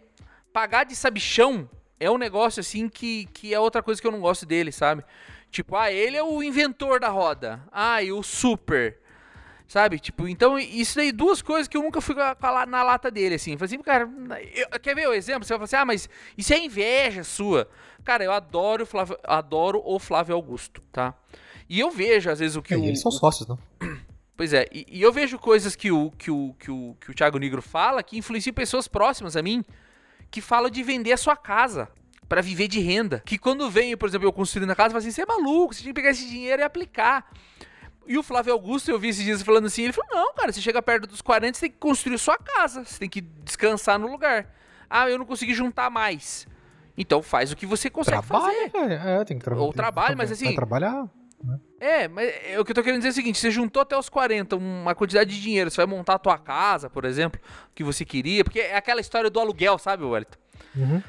pagar 0.51 0.83
de 0.83 0.95
sabichão 0.95 1.69
é 1.99 2.11
um 2.11 2.17
negócio 2.17 2.59
assim 2.59 2.89
que, 2.89 3.25
que 3.33 3.53
é 3.53 3.59
outra 3.59 3.81
coisa 3.81 4.01
que 4.01 4.07
eu 4.07 4.11
não 4.11 4.19
gosto 4.19 4.45
dele, 4.45 4.71
sabe? 4.71 5.03
Tipo, 5.49 5.75
ah, 5.75 5.91
ele 5.91 6.17
é 6.17 6.23
o 6.23 6.41
inventor 6.41 6.99
da 6.99 7.09
roda. 7.09 7.63
Ah, 7.71 8.01
e 8.01 8.11
o 8.11 8.23
super. 8.23 8.99
Sabe? 9.67 9.97
Tipo, 9.99 10.27
então 10.27 10.59
isso 10.59 10.95
daí, 10.95 11.11
duas 11.11 11.41
coisas 11.41 11.67
que 11.67 11.75
eu 11.75 11.81
nunca 11.81 12.01
fui 12.01 12.15
na 12.15 12.83
lata 12.83 13.09
dele, 13.09 13.35
assim. 13.35 13.57
Falei 13.57 13.73
assim, 13.73 13.83
cara, 13.83 14.09
eu, 14.53 14.79
quer 14.79 14.93
ver 14.95 15.07
o 15.07 15.13
exemplo? 15.13 15.43
Você 15.43 15.53
vai 15.53 15.59
falar 15.59 15.65
assim, 15.65 15.75
ah, 15.75 15.85
mas 15.85 16.09
isso 16.37 16.53
é 16.53 16.59
inveja 16.59 17.23
sua. 17.23 17.67
Cara, 18.03 18.23
eu 18.23 18.31
adoro, 18.31 18.85
Flávio, 18.85 19.17
adoro 19.23 19.81
o 19.83 19.97
Flávio 19.97 20.35
Augusto, 20.35 20.81
tá? 20.91 21.13
E 21.69 21.79
eu 21.79 21.89
vejo, 21.89 22.29
às 22.29 22.39
vezes, 22.39 22.55
o 22.55 22.61
que 22.61 22.73
é, 22.73 22.77
o. 22.77 22.83
Eles 22.83 23.01
são 23.01 23.11
sócios, 23.11 23.47
não? 23.47 23.57
Pois 24.35 24.51
é, 24.51 24.67
e, 24.71 24.85
e, 24.89 25.01
eu 25.01 25.13
vejo 25.13 25.37
coisas 25.37 25.75
que 25.75 25.91
o, 25.91 26.09
que, 26.09 26.31
o, 26.31 26.55
que, 26.57 26.71
o, 26.71 26.97
que 26.99 27.11
o 27.11 27.13
Thiago 27.13 27.37
Negro 27.37 27.61
fala 27.61 28.01
que 28.01 28.17
influenciam 28.17 28.51
pessoas 28.51 28.87
próximas 28.87 29.37
a 29.37 29.43
mim, 29.43 29.63
que 30.31 30.41
falam 30.41 30.71
de 30.71 30.81
vender 30.81 31.13
a 31.13 31.17
sua 31.17 31.37
casa 31.37 31.87
para 32.27 32.41
viver 32.41 32.67
de 32.67 32.79
renda. 32.79 33.21
Que 33.23 33.37
quando 33.37 33.69
vem, 33.69 33.95
por 33.95 34.09
exemplo, 34.09 34.27
eu 34.27 34.33
construindo 34.33 34.71
a 34.71 34.75
casa, 34.75 34.89
fala 34.89 34.99
assim: 34.99 35.11
você 35.11 35.21
é 35.21 35.25
maluco, 35.25 35.73
você 35.73 35.83
tem 35.83 35.93
que 35.93 35.93
pegar 35.93 36.09
esse 36.09 36.27
dinheiro 36.27 36.63
e 36.63 36.65
aplicar. 36.65 37.31
E 38.05 38.17
o 38.17 38.23
Flávio 38.23 38.53
Augusto, 38.53 38.89
eu 38.89 38.99
vi 38.99 39.09
esses 39.09 39.23
dias 39.23 39.41
falando 39.41 39.65
assim, 39.65 39.83
ele 39.83 39.93
falou, 39.93 40.09
não, 40.13 40.33
cara, 40.33 40.51
você 40.51 40.61
chega 40.61 40.81
perto 40.81 41.07
dos 41.07 41.21
40, 41.21 41.53
você 41.53 41.61
tem 41.61 41.71
que 41.71 41.77
construir 41.77 42.17
sua 42.17 42.37
casa, 42.37 42.83
você 42.83 42.99
tem 42.99 43.09
que 43.09 43.21
descansar 43.21 43.97
no 43.97 44.07
lugar. 44.07 44.53
Ah, 44.89 45.09
eu 45.09 45.17
não 45.17 45.25
consegui 45.25 45.53
juntar 45.53 45.89
mais. 45.89 46.47
Então 46.97 47.21
faz 47.21 47.51
o 47.51 47.55
que 47.55 47.65
você 47.65 47.89
consegue 47.89 48.21
Trabalha, 48.25 48.69
fazer. 48.69 48.91
É, 48.91 49.21
é 49.21 49.25
tem 49.25 49.37
que 49.37 49.43
trabalhar. 49.43 49.65
Ou 49.65 49.73
trabalho, 49.73 50.17
mas 50.17 50.31
assim... 50.31 50.45
Vai 50.45 50.55
trabalhar. 50.55 51.09
Né? 51.43 51.59
É, 51.79 52.07
mas 52.07 52.33
é, 52.45 52.59
o 52.59 52.63
que 52.63 52.71
eu 52.71 52.75
tô 52.75 52.83
querendo 52.83 52.99
dizer 52.99 53.09
é 53.09 53.11
o 53.11 53.15
seguinte, 53.15 53.39
você 53.39 53.51
juntou 53.51 53.81
até 53.81 53.97
os 53.97 54.07
40 54.07 54.55
uma 54.55 54.95
quantidade 54.95 55.29
de 55.29 55.41
dinheiro, 55.41 55.69
você 55.69 55.77
vai 55.77 55.85
montar 55.85 56.15
a 56.15 56.19
tua 56.19 56.37
casa, 56.37 56.89
por 56.89 57.03
exemplo, 57.03 57.39
que 57.75 57.83
você 57.83 58.05
queria, 58.05 58.43
porque 58.43 58.59
é 58.59 58.77
aquela 58.77 59.01
história 59.01 59.29
do 59.29 59.39
aluguel, 59.39 59.77
sabe, 59.77 60.03
Wellington? 60.03 60.37
Uhum. 60.75 61.03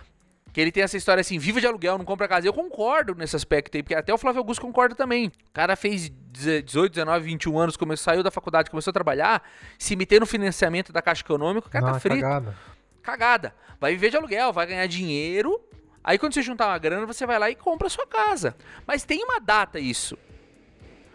Que 0.54 0.60
ele 0.60 0.70
tem 0.70 0.84
essa 0.84 0.96
história 0.96 1.20
assim, 1.20 1.36
viva 1.36 1.60
de 1.60 1.66
aluguel, 1.66 1.98
não 1.98 2.04
compra 2.04 2.28
casa. 2.28 2.46
Eu 2.46 2.52
concordo 2.52 3.12
nesse 3.16 3.34
aspecto 3.34 3.76
aí, 3.76 3.82
porque 3.82 3.92
até 3.92 4.14
o 4.14 4.16
Flávio 4.16 4.38
Augusto 4.38 4.60
concorda 4.60 4.94
também. 4.94 5.26
O 5.26 5.52
cara 5.52 5.74
fez 5.74 6.12
18, 6.30 6.92
19, 6.92 7.24
21 7.26 7.58
anos, 7.58 7.76
começou, 7.76 8.04
saiu 8.04 8.22
da 8.22 8.30
faculdade, 8.30 8.70
começou 8.70 8.92
a 8.92 8.94
trabalhar, 8.94 9.42
se 9.76 9.96
meter 9.96 10.20
no 10.20 10.26
financiamento 10.26 10.92
da 10.92 11.02
Caixa 11.02 11.22
Econômica, 11.22 11.66
o 11.66 11.70
cara 11.70 11.86
não, 11.86 11.92
tá 11.94 11.98
frito. 11.98 12.20
Cagada. 12.20 12.56
Cagada. 13.02 13.54
Vai 13.80 13.94
viver 13.94 14.10
de 14.10 14.16
aluguel, 14.16 14.52
vai 14.52 14.64
ganhar 14.64 14.86
dinheiro. 14.86 15.60
Aí 16.04 16.18
quando 16.18 16.34
você 16.34 16.42
juntar 16.42 16.68
uma 16.68 16.78
grana, 16.78 17.04
você 17.04 17.26
vai 17.26 17.36
lá 17.36 17.50
e 17.50 17.56
compra 17.56 17.88
a 17.88 17.90
sua 17.90 18.06
casa. 18.06 18.54
Mas 18.86 19.02
tem 19.02 19.24
uma 19.24 19.40
data 19.40 19.80
isso. 19.80 20.16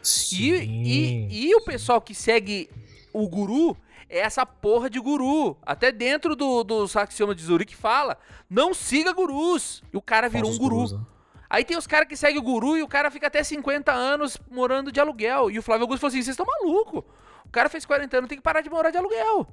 Sim, 0.03 0.53
e, 0.53 1.27
e, 1.29 1.47
e 1.47 1.55
o 1.55 1.61
pessoal 1.61 2.01
que 2.01 2.13
segue 2.13 2.69
o 3.13 3.25
guru 3.29 3.77
é 4.09 4.19
essa 4.19 4.45
porra 4.45 4.89
de 4.89 4.99
guru. 4.99 5.57
Até 5.61 5.91
dentro 5.91 6.35
do, 6.35 6.63
do 6.63 6.87
Saxioma 6.87 7.35
de 7.35 7.43
Zurich 7.43 7.75
fala: 7.75 8.17
não 8.49 8.73
siga 8.73 9.13
gurus. 9.13 9.83
E 9.93 9.97
o 9.97 10.01
cara 10.01 10.27
virou 10.27 10.51
um 10.51 10.57
guru. 10.57 10.75
Gurus, 10.75 10.91
né? 10.93 10.99
Aí 11.49 11.63
tem 11.63 11.77
os 11.77 11.87
caras 11.87 12.07
que 12.07 12.15
seguem 12.15 12.37
o 12.39 12.43
guru 12.43 12.77
e 12.77 12.83
o 12.83 12.87
cara 12.87 13.09
fica 13.09 13.27
até 13.27 13.43
50 13.43 13.91
anos 13.91 14.37
morando 14.51 14.91
de 14.91 14.99
aluguel. 14.99 15.49
E 15.49 15.57
o 15.57 15.63
Flávio 15.63 15.83
Augusto 15.83 16.01
falou 16.01 16.09
assim: 16.09 16.21
vocês 16.21 16.33
estão 16.33 16.45
malucos. 16.45 17.03
O 17.45 17.49
cara 17.51 17.67
fez 17.69 17.85
40 17.85 18.17
anos, 18.17 18.29
tem 18.29 18.37
que 18.37 18.43
parar 18.43 18.61
de 18.61 18.69
morar 18.69 18.91
de 18.91 18.97
aluguel. 18.97 19.47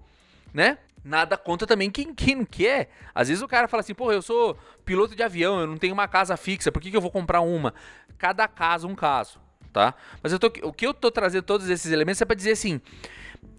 Né? 0.52 0.78
Nada 1.02 1.36
conta 1.36 1.66
também 1.66 1.90
quem, 1.90 2.12
quem 2.12 2.34
não 2.34 2.44
quer. 2.44 2.90
Às 3.14 3.28
vezes 3.28 3.42
o 3.42 3.48
cara 3.48 3.68
fala 3.68 3.80
assim, 3.80 3.94
pô, 3.94 4.12
eu 4.12 4.20
sou 4.20 4.58
piloto 4.84 5.14
de 5.14 5.22
avião, 5.22 5.60
eu 5.60 5.66
não 5.66 5.78
tenho 5.78 5.94
uma 5.94 6.08
casa 6.08 6.36
fixa, 6.36 6.72
por 6.72 6.82
que, 6.82 6.90
que 6.90 6.96
eu 6.96 7.00
vou 7.00 7.10
comprar 7.10 7.40
uma? 7.40 7.72
Cada 8.18 8.48
caso 8.48 8.88
um 8.88 8.94
caso, 8.94 9.40
tá? 9.72 9.94
Mas 10.22 10.32
eu 10.32 10.38
tô, 10.38 10.48
o 10.64 10.72
que 10.72 10.86
eu 10.86 10.92
tô 10.92 11.10
trazendo 11.10 11.44
todos 11.44 11.70
esses 11.70 11.92
elementos 11.92 12.20
é 12.20 12.24
para 12.24 12.34
dizer 12.34 12.52
assim, 12.52 12.80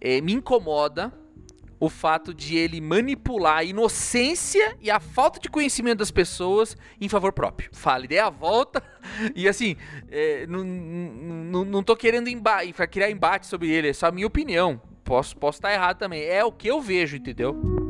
é, 0.02 0.22
me 0.22 0.34
incomoda 0.34 1.14
o 1.80 1.90
fato 1.90 2.34
de 2.34 2.58
ele 2.58 2.82
manipular 2.82 3.58
a 3.58 3.64
inocência 3.64 4.76
e 4.82 4.90
a 4.90 5.00
falta 5.00 5.40
de 5.40 5.50
conhecimento 5.50 6.00
das 6.00 6.12
pessoas 6.12 6.76
em 7.00 7.08
favor 7.08 7.32
próprio. 7.32 7.70
Fale, 7.72 8.08
dê 8.08 8.20
a 8.20 8.30
volta 8.30 8.82
e 9.36 9.48
assim, 9.48 9.76
é, 10.10 10.48
não, 10.48 10.64
não, 10.64 11.66
não 11.66 11.84
tô 11.84 11.96
querendo 11.96 12.30
emba 12.30 12.60
criar 12.90 13.12
embate 13.12 13.46
sobre 13.46 13.70
ele, 13.70 13.90
é 13.90 13.94
só 13.94 14.08
a 14.08 14.12
minha 14.12 14.28
opinião. 14.28 14.82
Posso, 15.04 15.38
posso 15.38 15.60
estar 15.60 15.72
errado 15.72 15.98
também. 15.98 16.22
É 16.24 16.44
o 16.44 16.52
que 16.52 16.68
eu 16.68 16.82
vejo, 16.82 17.16
entendeu? 17.16 17.87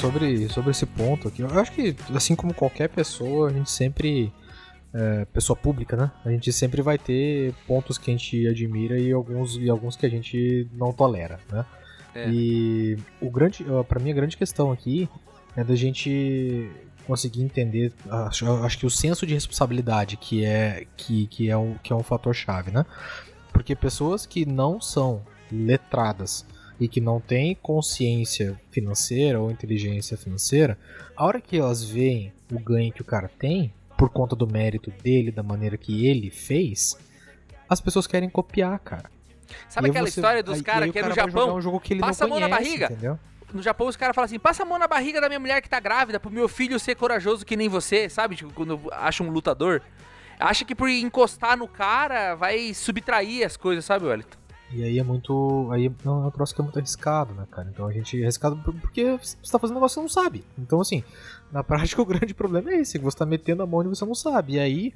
Sobre, 0.00 0.48
sobre 0.48 0.70
esse 0.70 0.86
ponto 0.86 1.28
aqui, 1.28 1.42
eu 1.42 1.60
acho 1.60 1.72
que, 1.72 1.94
assim 2.14 2.34
como 2.34 2.54
qualquer 2.54 2.88
pessoa, 2.88 3.48
a 3.48 3.52
gente 3.52 3.70
sempre. 3.70 4.32
É, 4.92 5.24
pessoa 5.26 5.56
pública, 5.56 5.96
né? 5.96 6.10
A 6.24 6.30
gente 6.30 6.52
sempre 6.52 6.82
vai 6.82 6.98
ter 6.98 7.54
pontos 7.64 7.96
que 7.96 8.10
a 8.10 8.12
gente 8.12 8.48
admira 8.48 8.98
e 8.98 9.12
alguns, 9.12 9.56
e 9.56 9.70
alguns 9.70 9.94
que 9.94 10.04
a 10.04 10.08
gente 10.08 10.68
não 10.72 10.92
tolera, 10.92 11.38
né? 11.48 11.64
É. 12.12 12.28
E 12.28 12.98
o 13.20 13.30
grande, 13.30 13.64
para 13.86 14.00
mim 14.00 14.10
a 14.10 14.14
grande 14.14 14.36
questão 14.36 14.72
aqui 14.72 15.08
é 15.56 15.62
da 15.62 15.76
gente 15.76 16.68
conseguir 17.06 17.42
entender, 17.42 17.92
acho, 18.10 18.50
acho 18.64 18.78
que 18.78 18.86
o 18.86 18.90
senso 18.90 19.24
de 19.24 19.32
responsabilidade 19.32 20.16
que 20.16 20.44
é 20.44 20.84
que, 20.96 21.28
que 21.28 21.48
é 21.48 21.56
um 21.56 21.74
que 21.74 21.92
é 21.92 21.96
um 21.96 22.02
fator 22.02 22.34
chave, 22.34 22.72
né? 22.72 22.84
Porque 23.52 23.76
pessoas 23.76 24.26
que 24.26 24.44
não 24.44 24.80
são 24.80 25.22
letradas 25.52 26.44
e 26.80 26.88
que 26.88 27.00
não 27.00 27.20
têm 27.20 27.54
consciência 27.54 28.58
financeira 28.70 29.38
ou 29.38 29.50
inteligência 29.50 30.16
financeira, 30.16 30.78
a 31.14 31.26
hora 31.26 31.40
que 31.40 31.58
elas 31.58 31.84
veem 31.84 32.32
o 32.50 32.58
ganho 32.58 32.92
que 32.92 33.02
o 33.02 33.04
cara 33.04 33.28
tem, 33.28 33.72
por 33.98 34.08
conta 34.08 34.34
do 34.34 34.46
mérito 34.46 34.90
dele, 34.90 35.30
da 35.30 35.42
maneira 35.42 35.76
que 35.76 36.06
ele 36.06 36.30
fez, 36.30 36.98
as 37.68 37.80
pessoas 37.80 38.06
querem 38.06 38.30
copiar, 38.30 38.78
cara. 38.78 39.10
Sabe 39.68 39.90
aquela 39.90 40.06
você, 40.06 40.18
história 40.20 40.42
dos 40.42 40.62
caras 40.62 40.90
que 40.90 40.98
é 40.98 41.02
no 41.02 41.14
Japão? 41.14 41.56
Um 41.56 41.60
jogo 41.60 41.78
que 41.78 41.92
ele 41.92 42.00
passa 42.00 42.26
não 42.26 42.30
conhece, 42.30 42.46
a 42.46 42.48
mão 42.48 42.58
na 42.58 42.64
barriga. 42.64 42.86
Entendeu? 42.86 43.18
No 43.52 43.60
Japão 43.60 43.88
os 43.88 43.96
caras 43.96 44.14
falam 44.14 44.26
assim: 44.26 44.38
passa 44.38 44.62
a 44.62 44.66
mão 44.66 44.78
na 44.78 44.88
barriga 44.88 45.20
da 45.20 45.28
minha 45.28 45.40
mulher 45.40 45.60
que 45.60 45.68
tá 45.68 45.78
grávida, 45.80 46.18
pro 46.18 46.30
meu 46.30 46.48
filho 46.48 46.78
ser 46.78 46.94
corajoso 46.94 47.44
que 47.44 47.56
nem 47.56 47.68
você, 47.68 48.08
sabe? 48.08 48.36
Tipo, 48.36 48.52
quando 48.54 48.80
acha 48.90 49.22
um 49.22 49.30
lutador. 49.30 49.82
Acha 50.38 50.64
que 50.64 50.74
por 50.74 50.88
encostar 50.88 51.58
no 51.58 51.68
cara 51.68 52.34
vai 52.34 52.72
subtrair 52.72 53.44
as 53.44 53.58
coisas, 53.58 53.84
sabe, 53.84 54.06
Wellington? 54.06 54.38
E 54.72 54.84
aí 54.84 54.98
é 54.98 55.02
muito. 55.02 55.68
Aí 55.72 55.86
é 55.86 56.08
um 56.08 56.30
troço 56.30 56.54
que 56.54 56.60
é 56.60 56.64
muito 56.64 56.78
arriscado, 56.78 57.34
né, 57.34 57.44
cara? 57.50 57.68
Então 57.72 57.86
a 57.86 57.92
gente 57.92 58.18
é 58.18 58.22
arriscado 58.22 58.56
porque 58.80 59.18
você 59.18 59.36
tá 59.50 59.58
fazendo 59.58 59.76
um 59.76 59.80
negócio 59.80 60.00
que 60.00 60.08
você 60.08 60.18
não 60.18 60.24
sabe. 60.24 60.44
Então, 60.58 60.80
assim, 60.80 61.02
na 61.50 61.62
prática 61.64 62.00
o 62.00 62.06
grande 62.06 62.34
problema 62.34 62.70
é 62.70 62.80
esse, 62.80 62.98
que 62.98 63.04
você 63.04 63.16
tá 63.16 63.26
metendo 63.26 63.62
a 63.62 63.66
mão 63.66 63.82
e 63.82 63.88
você 63.88 64.04
não 64.04 64.14
sabe. 64.14 64.54
E 64.54 64.60
aí 64.60 64.94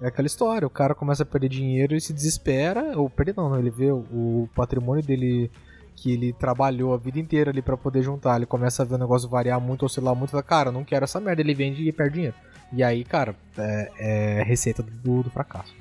é 0.00 0.08
aquela 0.08 0.26
história, 0.26 0.66
o 0.66 0.70
cara 0.70 0.94
começa 0.94 1.22
a 1.22 1.26
perder 1.26 1.48
dinheiro 1.48 1.96
e 1.96 2.00
se 2.00 2.12
desespera, 2.12 2.98
ou 2.98 3.08
perder 3.08 3.34
não, 3.36 3.48
não 3.48 3.58
ele 3.58 3.70
vê 3.70 3.90
o 3.90 4.48
patrimônio 4.54 5.02
dele 5.02 5.50
que 5.96 6.12
ele 6.12 6.32
trabalhou 6.34 6.92
a 6.92 6.98
vida 6.98 7.18
inteira 7.18 7.50
ali 7.50 7.62
para 7.62 7.76
poder 7.76 8.02
juntar, 8.02 8.36
ele 8.36 8.44
começa 8.44 8.82
a 8.82 8.86
ver 8.86 8.96
o 8.96 8.98
negócio 8.98 9.28
variar 9.28 9.58
muito, 9.58 9.86
oscilar 9.86 10.14
muito, 10.14 10.30
fala, 10.30 10.42
cara, 10.42 10.70
não 10.70 10.84
quero 10.84 11.04
essa 11.04 11.18
merda, 11.18 11.40
ele 11.40 11.54
vende 11.54 11.88
e 11.88 11.90
perde 11.90 12.14
dinheiro. 12.14 12.36
E 12.72 12.82
aí, 12.82 13.02
cara, 13.02 13.34
é, 13.56 13.90
é 13.98 14.42
receita 14.42 14.82
do, 14.82 15.22
do 15.22 15.30
fracasso. 15.30 15.74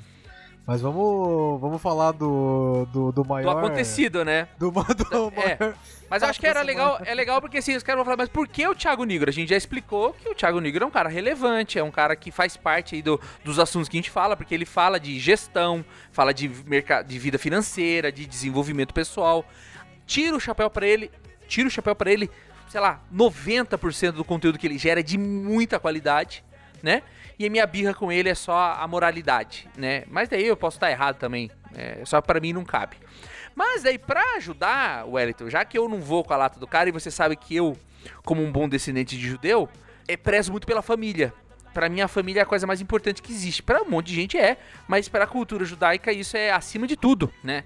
Mas 0.65 0.81
vamos, 0.81 1.61
vamos 1.61 1.79
falar 1.79 2.11
do, 2.11 2.87
do, 2.91 3.11
do 3.11 3.23
maior. 3.23 3.53
Do 3.53 3.59
acontecido, 3.59 4.25
né? 4.25 4.47
Do, 4.57 4.71
do 4.71 5.33
é. 5.35 5.57
maior. 5.59 5.75
Mas 6.09 6.23
eu 6.23 6.29
acho 6.29 6.39
que 6.39 6.47
era 6.47 6.61
legal, 6.61 6.99
é 7.05 7.13
legal 7.13 7.39
porque 7.39 7.57
assim, 7.57 7.75
os 7.75 7.83
caras 7.83 7.97
vão 7.97 8.05
falar, 8.05 8.17
mas 8.17 8.29
por 8.29 8.47
que 8.47 8.67
o 8.67 8.73
Thiago 8.73 9.03
Negro? 9.03 9.29
A 9.29 9.33
gente 9.33 9.49
já 9.49 9.57
explicou 9.57 10.13
que 10.13 10.29
o 10.29 10.35
Thiago 10.35 10.59
Negro 10.59 10.83
é 10.83 10.87
um 10.87 10.91
cara 10.91 11.09
relevante, 11.09 11.77
é 11.77 11.83
um 11.83 11.91
cara 11.91 12.15
que 12.15 12.31
faz 12.31 12.57
parte 12.57 12.95
aí 12.95 13.01
do, 13.01 13.19
dos 13.43 13.59
assuntos 13.59 13.89
que 13.89 13.97
a 13.97 13.99
gente 13.99 14.09
fala, 14.09 14.35
porque 14.35 14.53
ele 14.53 14.65
fala 14.65 14.99
de 14.99 15.19
gestão, 15.19 15.85
fala 16.11 16.33
de, 16.33 16.47
mercado, 16.65 17.07
de 17.07 17.17
vida 17.19 17.37
financeira, 17.37 18.11
de 18.11 18.25
desenvolvimento 18.25 18.93
pessoal. 18.93 19.45
Tira 20.05 20.35
o 20.35 20.39
chapéu 20.39 20.69
para 20.69 20.87
ele, 20.87 21.11
tira 21.47 21.67
o 21.67 21.71
chapéu 21.71 21.95
para 21.95 22.11
ele, 22.11 22.29
sei 22.69 22.81
lá, 22.81 23.01
90% 23.13 24.11
do 24.11 24.23
conteúdo 24.23 24.57
que 24.57 24.67
ele 24.67 24.77
gera 24.77 24.99
é 24.99 25.03
de 25.03 25.17
muita 25.17 25.79
qualidade, 25.79 26.43
né? 26.81 27.03
E 27.37 27.45
a 27.45 27.49
minha 27.49 27.65
birra 27.67 27.93
com 27.93 28.11
ele 28.11 28.29
é 28.29 28.35
só 28.35 28.75
a 28.77 28.87
moralidade, 28.87 29.67
né? 29.77 30.03
Mas 30.07 30.29
daí 30.29 30.47
eu 30.47 30.55
posso 30.55 30.77
estar 30.77 30.89
errado 30.89 31.17
também, 31.17 31.51
é, 31.75 32.03
só 32.05 32.21
para 32.21 32.39
mim 32.39 32.53
não 32.53 32.63
cabe. 32.63 32.97
Mas 33.53 33.83
daí 33.83 33.97
para 33.97 34.35
ajudar, 34.35 35.05
Wellington, 35.07 35.49
já 35.49 35.63
que 35.63 35.77
eu 35.77 35.87
não 35.87 36.01
vou 36.01 36.23
com 36.23 36.33
a 36.33 36.37
lata 36.37 36.59
do 36.59 36.67
cara 36.67 36.89
e 36.89 36.91
você 36.91 37.09
sabe 37.09 37.35
que 37.35 37.55
eu, 37.55 37.77
como 38.23 38.43
um 38.43 38.51
bom 38.51 38.67
descendente 38.67 39.17
de 39.17 39.27
judeu, 39.27 39.69
é, 40.07 40.17
prezo 40.17 40.51
muito 40.51 40.67
pela 40.67 40.81
família. 40.81 41.33
Para 41.73 41.89
mim 41.89 42.01
a 42.01 42.07
família 42.07 42.41
é 42.41 42.43
a 42.43 42.45
coisa 42.45 42.65
mais 42.65 42.79
importante 42.79 43.21
que 43.21 43.31
existe. 43.31 43.61
Para 43.63 43.81
um 43.81 43.89
monte 43.89 44.07
de 44.07 44.15
gente 44.15 44.37
é, 44.37 44.57
mas 44.87 45.09
para 45.09 45.23
a 45.23 45.27
cultura 45.27 45.65
judaica 45.65 46.11
isso 46.11 46.37
é 46.37 46.51
acima 46.51 46.87
de 46.87 46.95
tudo, 46.95 47.31
né? 47.43 47.63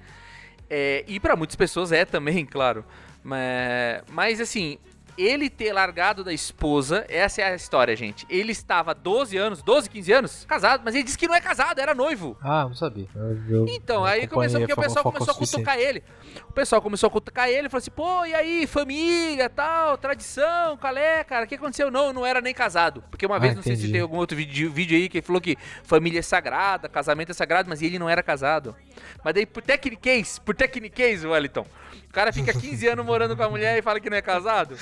É, 0.70 1.04
e 1.08 1.20
para 1.20 1.36
muitas 1.36 1.56
pessoas 1.56 1.92
é 1.92 2.06
também, 2.06 2.46
claro. 2.48 2.86
Mas, 3.24 4.04
mas 4.12 4.40
assim, 4.40 4.78
ele 5.22 5.50
ter 5.50 5.74
largado 5.74 6.24
da 6.24 6.32
esposa, 6.34 7.06
essa 7.10 7.42
é 7.42 7.52
a 7.52 7.56
história, 7.56 7.96
gente. 7.96 8.26
Ele 8.30 8.52
estava 8.52 8.94
12 8.96 9.38
anos, 9.38 9.62
12, 9.62 9.90
15 9.90 10.12
anos, 10.14 10.46
casado, 10.48 10.82
mas 10.86 10.96
ele 10.96 11.04
disse 11.04 11.18
que 11.18 11.28
não 11.28 11.36
é 11.36 11.42
casado, 11.42 11.80
era 11.80 11.94
noivo. 11.94 12.38
Ah, 12.42 12.64
não 12.64 12.74
sabia. 12.76 13.08
Eu, 13.16 13.38
eu 13.50 13.66
Então, 13.68 14.06
aí 14.06 14.28
começou, 14.28 14.60
porque 14.60 14.74
o 14.74 14.78
pessoal 14.78 15.04
começou 15.04 15.32
a 15.34 15.38
cutucar 15.38 15.78
ele. 15.78 16.04
O 16.50 16.54
pessoal 16.54 16.82
começou 16.82 17.08
a 17.08 17.12
cutucar 17.12 17.50
ele, 17.50 17.70
falou 17.70 17.80
assim, 17.80 17.92
pô, 17.92 18.26
e 18.26 18.34
aí, 18.34 18.68
família, 18.68 19.50
tal, 19.50 19.98
tradição, 19.98 20.78
qual 20.78 20.96
é, 20.96 21.24
cara? 21.24 21.46
O 21.46 21.48
que 21.48 21.56
aconteceu? 21.56 21.92
Não, 21.92 22.14
não 22.14 22.26
era 22.26 22.40
nem 22.42 22.54
casado. 22.54 23.04
Porque 23.10 23.26
uma 23.26 23.36
Ah, 23.36 23.40
vez, 23.40 23.56
não 23.56 23.62
sei 23.64 23.76
se 23.76 23.82
entendi. 23.82 23.94
tem 23.94 24.02
algum 24.02 24.18
outro 24.18 24.38
vídeo, 24.38 24.72
vídeo 24.72 24.98
aí 24.98 25.10
que 25.10 25.22
falou 25.22 25.42
que 25.42 25.58
família 25.84 26.20
é 26.20 26.22
sagrada, 26.22 26.88
casamento 26.88 27.32
é 27.32 27.34
sagrado, 27.34 27.68
mas 27.70 27.82
ele 27.82 28.00
não 28.00 28.10
era 28.10 28.22
casado. 28.24 28.76
Mas 29.24 29.34
daí, 29.34 29.46
por 29.46 29.62
techniquez, 29.64 30.40
por 30.40 30.56
techniquez, 30.56 31.24
Wellington, 31.26 31.66
o 32.10 32.14
cara 32.14 32.34
fica 32.34 32.52
15 32.54 32.88
anos 32.88 33.06
morando 33.06 33.38
com 33.38 33.44
a 33.44 33.50
mulher 33.50 33.78
e 33.78 33.82
fala 33.82 34.00
que 34.00 34.10
não 34.10 34.18
é 34.18 34.22
casado? 34.22 34.76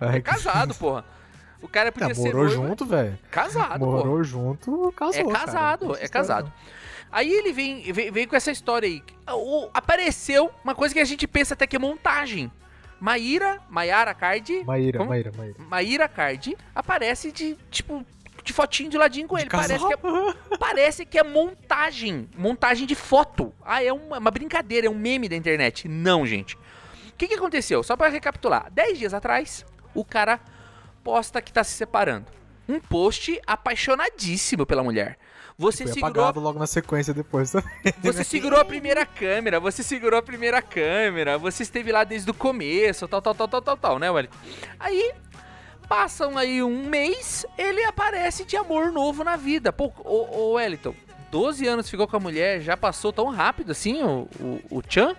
É 0.00 0.20
casado, 0.20 0.74
porra. 0.74 1.04
O 1.60 1.66
cara 1.68 1.90
podia 1.90 2.12
Ah, 2.12 2.14
ser 2.14 2.22
morou 2.32 2.44
noivo, 2.44 2.66
junto, 2.68 2.86
velho. 2.86 3.18
Casado, 3.30 3.80
porra. 3.80 3.96
Morou 3.98 4.22
junto, 4.22 4.92
casou. 4.96 5.20
É 5.20 5.24
cara. 5.32 5.38
casado, 5.46 5.86
Não 5.88 5.94
é 5.96 6.08
casado. 6.08 6.52
Aí 7.10 7.32
ele 7.32 7.52
vem, 7.52 7.90
vem, 7.92 8.10
vem 8.12 8.28
com 8.28 8.36
essa 8.36 8.50
história 8.52 8.86
aí. 8.88 9.02
O- 9.34 9.68
apareceu 9.74 10.50
uma 10.62 10.74
coisa 10.74 10.94
que 10.94 11.00
a 11.00 11.04
gente 11.04 11.26
pensa 11.26 11.54
até 11.54 11.66
que 11.66 11.74
é 11.74 11.78
montagem. 11.78 12.50
Maíra, 13.00 13.60
Maiara 13.68 14.12
Card, 14.14 14.58
não. 14.58 14.64
Maíra, 14.64 14.98
Como? 14.98 15.10
Maíra, 15.10 15.32
Maíra. 15.36 15.54
Maíra 15.58 16.08
Card 16.08 16.56
aparece 16.74 17.30
de, 17.32 17.56
tipo, 17.70 18.04
de 18.44 18.52
fotinho 18.52 18.90
de 18.90 18.98
ladinho 18.98 19.26
com 19.28 19.38
ele. 19.38 19.48
Parece 19.48 19.86
que, 19.86 19.94
é, 19.94 20.56
parece 20.58 21.06
que 21.06 21.18
é 21.18 21.22
montagem. 21.24 22.28
Montagem 22.36 22.86
de 22.86 22.94
foto. 22.94 23.52
Ah, 23.64 23.82
é 23.82 23.92
uma, 23.92 24.18
uma 24.18 24.30
brincadeira, 24.30 24.86
é 24.86 24.90
um 24.90 24.94
meme 24.98 25.28
da 25.28 25.36
internet. 25.36 25.88
Não, 25.88 26.26
gente. 26.26 26.56
O 27.18 27.26
que, 27.26 27.26
que 27.26 27.34
aconteceu? 27.34 27.82
Só 27.82 27.96
pra 27.96 28.06
recapitular. 28.06 28.70
Dez 28.70 28.96
dias 28.96 29.12
atrás, 29.12 29.66
o 29.92 30.04
cara 30.04 30.38
posta 31.02 31.42
que 31.42 31.52
tá 31.52 31.64
se 31.64 31.72
separando. 31.72 32.26
Um 32.68 32.78
post 32.78 33.40
apaixonadíssimo 33.44 34.64
pela 34.64 34.84
mulher. 34.84 35.18
Você 35.58 35.82
Foi 35.82 35.94
segurou 35.94 36.22
apagado 36.22 36.38
logo 36.38 36.60
na 36.60 36.66
sequência 36.68 37.12
depois 37.12 37.50
também. 37.50 37.68
você 38.00 38.22
segurou 38.22 38.60
a 38.60 38.64
primeira 38.64 39.04
câmera, 39.04 39.58
você 39.58 39.82
segurou 39.82 40.16
a 40.16 40.22
primeira 40.22 40.62
câmera, 40.62 41.36
você 41.36 41.64
esteve 41.64 41.90
lá 41.90 42.04
desde 42.04 42.30
o 42.30 42.34
começo, 42.34 43.08
tal, 43.08 43.20
tal, 43.20 43.34
tal, 43.34 43.48
tal, 43.48 43.62
tal, 43.62 43.76
tal, 43.76 43.98
né, 43.98 44.08
Wellington? 44.08 44.36
Aí, 44.78 45.12
passam 45.88 46.38
aí 46.38 46.62
um 46.62 46.84
mês, 46.88 47.44
ele 47.58 47.82
aparece 47.82 48.44
de 48.44 48.56
amor 48.56 48.92
novo 48.92 49.24
na 49.24 49.34
vida. 49.34 49.72
Pô, 49.72 49.92
ô, 50.04 50.38
ô 50.38 50.52
Wellington, 50.52 50.94
12 51.32 51.66
anos 51.66 51.90
ficou 51.90 52.06
com 52.06 52.16
a 52.16 52.20
mulher, 52.20 52.60
já 52.60 52.76
passou 52.76 53.12
tão 53.12 53.26
rápido 53.28 53.72
assim 53.72 54.04
o, 54.04 54.28
o, 54.38 54.78
o 54.78 54.82
Chan? 54.88 55.16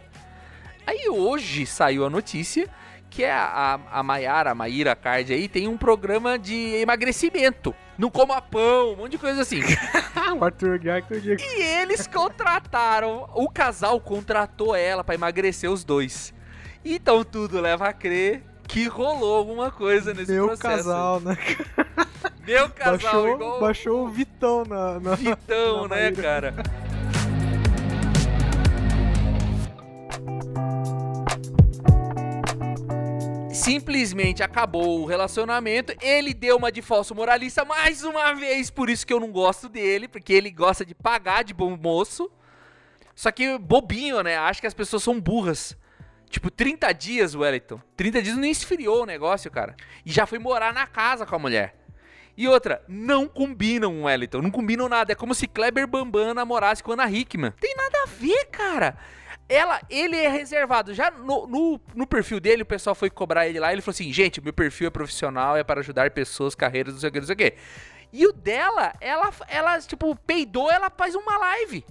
Aí 0.89 1.07
hoje 1.07 1.67
saiu 1.67 2.03
a 2.03 2.09
notícia 2.09 2.67
que 3.11 3.23
é 3.23 3.31
a, 3.31 3.79
a, 3.91 3.99
a 3.99 4.03
Mayara, 4.03 4.51
a 4.51 4.55
Maíra 4.55 4.95
Card 4.95 5.31
aí, 5.31 5.47
tem 5.47 5.67
um 5.67 5.77
programa 5.77 6.37
de 6.37 6.75
emagrecimento. 6.75 7.75
Não 7.95 8.09
coma 8.09 8.41
pão, 8.41 8.93
um 8.93 8.95
monte 8.95 9.11
de 9.11 9.17
coisa 9.19 9.41
assim. 9.41 9.59
o 10.39 10.43
Arthur. 10.43 10.79
E 11.39 11.61
eles 11.61 12.07
contrataram, 12.07 13.29
o 13.35 13.47
casal 13.47 13.99
contratou 14.01 14.75
ela 14.75 15.03
pra 15.03 15.13
emagrecer 15.13 15.69
os 15.71 15.83
dois. 15.83 16.33
Então 16.83 17.23
tudo 17.23 17.61
leva 17.61 17.87
a 17.87 17.93
crer 17.93 18.43
que 18.67 18.87
rolou 18.87 19.37
alguma 19.37 19.69
coisa 19.69 20.11
nesse 20.11 20.31
Meu 20.31 20.47
processo. 20.47 20.75
casal, 20.75 21.19
né? 21.19 21.37
Meu 22.47 22.67
casal, 22.69 22.97
baixou, 22.97 23.29
igual 23.29 23.59
baixou 23.59 24.05
o 24.05 24.09
Vitão 24.09 24.63
na. 24.65 24.99
na... 24.99 25.15
Vitão, 25.15 25.87
na 25.87 25.95
né, 25.95 26.01
Maíra. 26.03 26.21
cara? 26.23 26.53
Simplesmente 33.59 34.41
acabou 34.41 35.01
o 35.01 35.05
relacionamento. 35.05 35.93
Ele 36.01 36.33
deu 36.33 36.55
uma 36.55 36.71
de 36.71 36.81
falso 36.81 37.13
moralista 37.13 37.65
mais 37.65 38.03
uma 38.03 38.33
vez, 38.33 38.69
por 38.69 38.89
isso 38.89 39.05
que 39.05 39.11
eu 39.11 39.19
não 39.19 39.31
gosto 39.31 39.67
dele, 39.67 40.07
porque 40.07 40.31
ele 40.31 40.49
gosta 40.49 40.85
de 40.85 40.95
pagar 40.95 41.43
de 41.43 41.53
bom 41.53 41.75
moço. 41.75 42.31
Só 43.13 43.31
que 43.31 43.57
bobinho, 43.57 44.23
né? 44.23 44.37
Acho 44.37 44.61
que 44.61 44.67
as 44.67 44.73
pessoas 44.73 45.03
são 45.03 45.19
burras. 45.19 45.77
Tipo, 46.29 46.49
30 46.49 46.93
dias, 46.93 47.35
Wellington. 47.35 47.81
30 47.97 48.21
dias 48.21 48.37
nem 48.37 48.49
esfriou 48.49 49.03
o 49.03 49.05
negócio, 49.05 49.51
cara. 49.51 49.75
E 50.05 50.11
já 50.11 50.25
foi 50.25 50.39
morar 50.39 50.73
na 50.73 50.87
casa 50.87 51.25
com 51.25 51.35
a 51.35 51.39
mulher. 51.39 51.75
E 52.37 52.47
outra, 52.47 52.81
não 52.87 53.27
combinam, 53.27 54.03
Wellington. 54.03 54.41
Não 54.41 54.51
combinam 54.51 54.87
nada. 54.87 55.11
É 55.11 55.15
como 55.15 55.35
se 55.35 55.47
Kleber 55.47 55.85
Bambam 55.85 56.33
namorasse 56.33 56.81
com 56.81 56.93
Ana 56.93 57.11
Hickman. 57.11 57.51
Tem 57.59 57.75
nada 57.75 58.03
a 58.03 58.07
ver, 58.07 58.45
cara. 58.45 58.97
Ela, 59.49 59.81
ele 59.89 60.15
é 60.15 60.29
reservado. 60.29 60.93
Já 60.93 61.09
no, 61.09 61.47
no, 61.47 61.81
no 61.95 62.05
perfil 62.05 62.39
dele, 62.39 62.61
o 62.61 62.65
pessoal 62.65 62.93
foi 62.93 63.09
cobrar 63.09 63.47
ele 63.47 63.59
lá. 63.59 63.73
Ele 63.73 63.81
falou 63.81 63.93
assim: 63.93 64.13
gente, 64.13 64.39
meu 64.39 64.53
perfil 64.53 64.87
é 64.87 64.91
profissional, 64.91 65.57
é 65.57 65.63
para 65.63 65.79
ajudar 65.79 66.11
pessoas, 66.11 66.53
carreiras, 66.53 66.93
não 66.93 67.01
sei 67.01 67.09
o 67.09 67.11
que, 67.11 67.19
não 67.19 67.25
sei 67.25 67.33
o 67.33 67.37
que. 67.37 67.53
E 68.13 68.27
o 68.27 68.31
dela, 68.31 68.93
ela, 69.01 69.31
ela, 69.47 69.79
tipo, 69.79 70.15
peidou, 70.15 70.71
ela 70.71 70.91
faz 70.95 71.15
uma 71.15 71.37
live. 71.37 71.83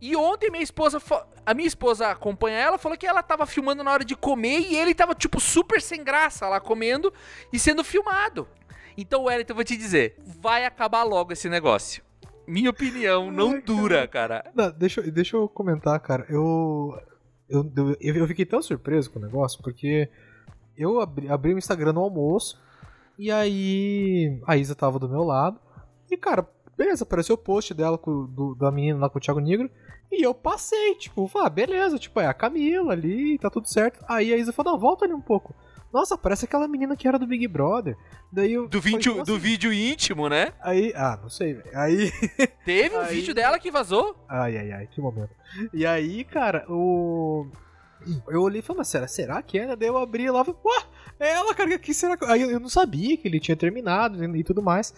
E 0.00 0.16
ontem 0.16 0.50
minha 0.50 0.64
esposa, 0.64 1.00
a 1.46 1.54
minha 1.54 1.68
esposa 1.68 2.08
acompanha 2.08 2.58
ela, 2.58 2.78
falou 2.78 2.98
que 2.98 3.06
ela 3.06 3.22
tava 3.22 3.46
filmando 3.46 3.84
na 3.84 3.92
hora 3.92 4.04
de 4.04 4.16
comer 4.16 4.60
e 4.60 4.76
ele 4.76 4.94
tava, 4.94 5.14
tipo, 5.14 5.38
super 5.38 5.80
sem 5.80 6.02
graça 6.02 6.48
lá 6.48 6.58
comendo 6.60 7.12
e 7.52 7.58
sendo 7.58 7.84
filmado. 7.84 8.48
Então, 8.96 9.24
Wellington, 9.24 9.52
eu 9.52 9.56
vou 9.56 9.64
te 9.64 9.76
dizer, 9.76 10.16
vai 10.18 10.64
acabar 10.64 11.02
logo 11.02 11.32
esse 11.32 11.48
negócio. 11.48 12.02
Minha 12.46 12.70
opinião, 12.70 13.30
não 13.30 13.52
Ai, 13.52 13.62
dura, 13.62 14.06
cara. 14.08 14.44
Não, 14.54 14.70
deixa, 14.70 15.00
eu- 15.00 15.12
deixa 15.12 15.36
eu 15.36 15.48
comentar, 15.48 15.98
cara. 16.00 16.26
Eu, 16.28 16.98
eu, 17.48 17.70
eu, 18.00 18.14
eu 18.16 18.26
fiquei 18.26 18.44
tão 18.44 18.60
surpreso 18.62 19.10
com 19.10 19.18
o 19.18 19.22
negócio, 19.22 19.62
porque 19.62 20.08
eu 20.76 21.00
abri, 21.00 21.28
abri 21.28 21.54
o 21.54 21.58
Instagram 21.58 21.92
no 21.92 22.00
almoço, 22.00 22.60
e 23.18 23.30
aí 23.30 24.40
a 24.46 24.56
Isa 24.56 24.74
tava 24.74 24.98
do 24.98 25.08
meu 25.08 25.22
lado, 25.22 25.60
e 26.10 26.16
cara, 26.16 26.46
beleza, 26.76 27.04
apareceu 27.04 27.34
o 27.34 27.38
post 27.38 27.72
dela, 27.74 27.96
com, 27.98 28.24
do- 28.26 28.54
da 28.54 28.70
menina 28.70 28.98
lá 28.98 29.08
com 29.10 29.18
o 29.18 29.20
Thiago 29.20 29.40
Negro, 29.40 29.70
e 30.10 30.22
eu 30.26 30.34
passei, 30.34 30.94
tipo, 30.96 31.30
ah, 31.38 31.48
beleza, 31.48 31.98
tipo, 31.98 32.18
é 32.20 32.26
a 32.26 32.34
Camila 32.34 32.92
ali, 32.92 33.38
tá 33.38 33.48
tudo 33.48 33.66
certo. 33.68 34.04
Aí 34.08 34.32
a 34.32 34.36
Isa 34.36 34.52
falou, 34.52 34.72
não, 34.72 34.78
volta 34.80 35.04
ali 35.06 35.14
um 35.14 35.20
pouco. 35.22 35.54
Nossa, 35.92 36.16
parece 36.16 36.44
aquela 36.46 36.66
menina 36.66 36.96
que 36.96 37.06
era 37.06 37.18
do 37.18 37.26
Big 37.26 37.46
Brother. 37.46 37.96
Daí 38.32 38.54
eu. 38.54 38.66
Do 38.66 38.80
vídeo, 38.80 39.12
"Como 39.12 39.24
do 39.24 39.32
assim?" 39.34 39.40
vídeo 39.42 39.72
íntimo, 39.72 40.28
né? 40.28 40.52
Aí, 40.62 40.92
ah, 40.96 41.18
não 41.22 41.28
sei, 41.28 41.54
velho. 41.54 41.70
Aí. 41.78 42.10
Teve 42.64 42.96
um 42.96 43.00
Aí- 43.00 43.14
vídeo 43.16 43.34
dela 43.34 43.58
que 43.58 43.70
vazou. 43.70 44.16
Ai, 44.28 44.56
ai, 44.56 44.72
ai, 44.72 44.86
que 44.86 45.00
momento. 45.00 45.30
E 45.74 45.84
aí, 45.84 46.24
cara, 46.24 46.64
o. 46.68 47.46
Eu 48.28 48.42
olhei 48.42 48.60
e 48.60 48.62
falei, 48.62 48.78
mas 48.78 48.88
será, 48.88 49.06
será 49.06 49.42
que 49.42 49.58
é? 49.58 49.76
Daí 49.76 49.88
eu 49.88 49.96
abri 49.98 50.28
lá 50.30 50.40
e 50.40 50.44
falei, 50.44 50.60
ué, 50.64 50.82
é 51.20 51.32
ela, 51.34 51.54
cara, 51.54 51.78
que 51.78 51.92
será 51.94 52.16
que. 52.16 52.24
Aí 52.24 52.40
eu 52.42 52.58
não 52.58 52.68
sabia 52.68 53.16
que 53.16 53.28
ele 53.28 53.38
tinha 53.38 53.56
terminado 53.56 54.24
e 54.36 54.42
tudo 54.44 54.62
mais. 54.62 54.92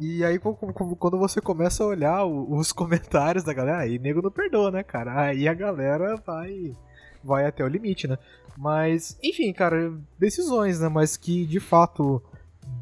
E 0.00 0.24
aí, 0.24 0.38
quando 0.38 1.18
você 1.18 1.42
começa 1.42 1.84
a 1.84 1.86
olhar 1.86 2.24
os 2.24 2.72
comentários 2.72 3.44
da 3.44 3.52
galera, 3.52 3.80
aí 3.80 3.98
nego 3.98 4.22
não 4.22 4.30
perdoa, 4.30 4.70
né, 4.70 4.82
cara? 4.82 5.20
Aí 5.26 5.46
a 5.46 5.52
galera 5.52 6.16
vai, 6.26 6.72
vai 7.22 7.44
até 7.46 7.62
o 7.62 7.68
limite, 7.68 8.08
né? 8.08 8.16
Mas, 8.56 9.18
enfim, 9.22 9.52
cara, 9.52 9.92
decisões, 10.18 10.80
né? 10.80 10.88
Mas 10.88 11.16
que 11.16 11.44
de 11.46 11.60
fato 11.60 12.22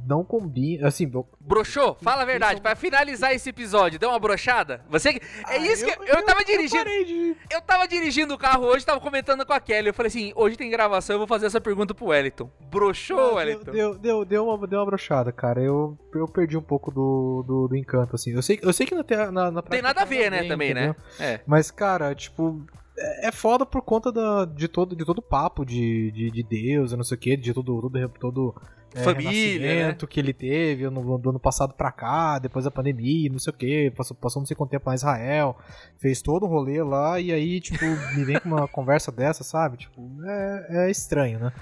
não 0.07 0.25
combinam. 0.25 0.87
Assim, 0.87 1.11
eu- 1.13 1.27
Broxou? 1.41 1.97
Fala 2.03 2.23
a 2.23 2.25
verdade, 2.27 2.61
pra 2.61 2.75
finalizar 2.77 3.33
esse 3.35 3.49
episódio, 3.51 3.99
deu 3.99 4.09
uma 4.11 4.19
brochada? 4.19 4.83
Você 4.91 5.15
que- 5.15 5.21
É 5.47 5.53
Ah, 5.53 5.57
isso 5.59 5.85
que 5.85 5.91
eu, 5.91 6.23
tava 6.25 6.45
dirigindo. 6.45 6.83
parei 6.85 7.05
de- 7.05 7.37
Eu 7.51 7.61
tava 7.63 7.87
dirigindo 7.89 8.35
o 8.35 8.39
carro 8.39 8.65
hoje, 8.67 8.85
tava 8.85 9.01
comentando 9.01 9.45
com 9.47 9.53
a 9.53 9.61
Kelly. 9.61 9.89
Eu 9.89 9.95
falei 9.95 10.09
assim: 10.09 10.33
hoje 10.35 10.57
tem 10.57 10.69
gravação, 10.71 11.15
eu 11.15 11.19
vou 11.19 11.27
fazer 11.27 11.47
essa 11.47 11.61
pergunta 11.61 11.95
pro 11.95 12.07
Wellington. 12.07 12.51
Broxou, 12.71 13.19
Ah, 13.19 13.35
Wellington? 13.35 13.71
Deu, 13.71 13.99
deu, 13.99 14.25
deu, 14.25 14.47
uma, 14.49 14.67
deu 14.67 14.79
uma 14.81 14.87
brochada, 14.87 15.31
cara. 15.33 15.63
Eu, 15.63 15.97
eu 16.15 16.27
perdi 16.29 16.57
um 16.57 16.63
pouco 16.63 16.91
do, 16.91 17.45
do, 17.47 17.69
do 17.69 17.77
encanto, 17.77 18.15
assim. 18.15 18.33
Eu 18.33 18.43
sei, 18.43 18.59
eu 18.63 18.73
sei 18.73 18.87
que 18.87 18.95
na, 18.95 19.31
na, 19.31 19.51
na 19.51 19.63
Tem 19.63 19.81
nada 19.83 20.03
a 20.03 20.05
ver, 20.05 20.31
né, 20.31 20.45
também, 20.45 20.75
né? 20.75 20.95
É. 21.21 21.41
Mas, 21.47 21.71
cara, 21.71 22.15
tipo, 22.15 22.63
é, 22.99 23.29
é 23.29 23.33
foda 23.33 23.65
por 23.65 23.83
conta 23.83 24.11
da, 24.13 24.45
de, 24.45 24.69
todo, 24.69 24.95
de 24.97 25.05
todo 25.05 25.19
o 25.19 25.23
papo 25.23 25.65
de, 25.65 26.11
de, 26.11 26.31
de 26.31 26.43
Deus, 26.43 26.93
eu 26.93 26.97
não 26.97 27.05
sei 27.05 27.17
o 27.17 27.21
que, 27.21 27.37
de 27.37 27.55
todo, 27.55 27.81
todo, 27.81 28.09
todo 28.19 28.55
é, 28.95 29.03
Família, 29.03 29.89
né? 29.89 29.97
que 30.09 30.19
ele 30.19 30.33
teve 30.33 30.89
no, 30.89 31.19
do 31.19 31.31
ano 31.31 31.39
passado 31.39 31.75
pra 31.75 31.93
cá, 31.93 32.39
depois 32.39 32.65
da 32.65 32.71
pandemia, 32.71 33.31
não 33.31 33.39
sei 33.39 33.53
o 33.53 33.57
que, 33.57 33.91
passou, 33.91 34.17
passou 34.17 34.41
não 34.41 34.47
sei 34.47 34.57
quanto 34.57 34.71
tempo 34.71 34.87
lá 34.87 34.95
em 34.95 34.97
Israel, 34.97 35.57
fez 35.99 36.23
todo 36.23 36.47
um 36.47 36.49
rolê 36.49 36.83
lá, 36.83 37.21
e 37.21 37.33
aí, 37.33 37.61
tipo, 37.61 37.85
me 38.17 38.25
vem 38.25 38.41
com 38.41 38.49
uma 38.49 38.67
conversa 38.69 39.13
dessa, 39.13 39.45
sabe? 39.45 39.77
Tipo, 39.77 40.09
é, 40.25 40.87
é 40.87 40.91
estranho, 40.91 41.39
né? 41.39 41.53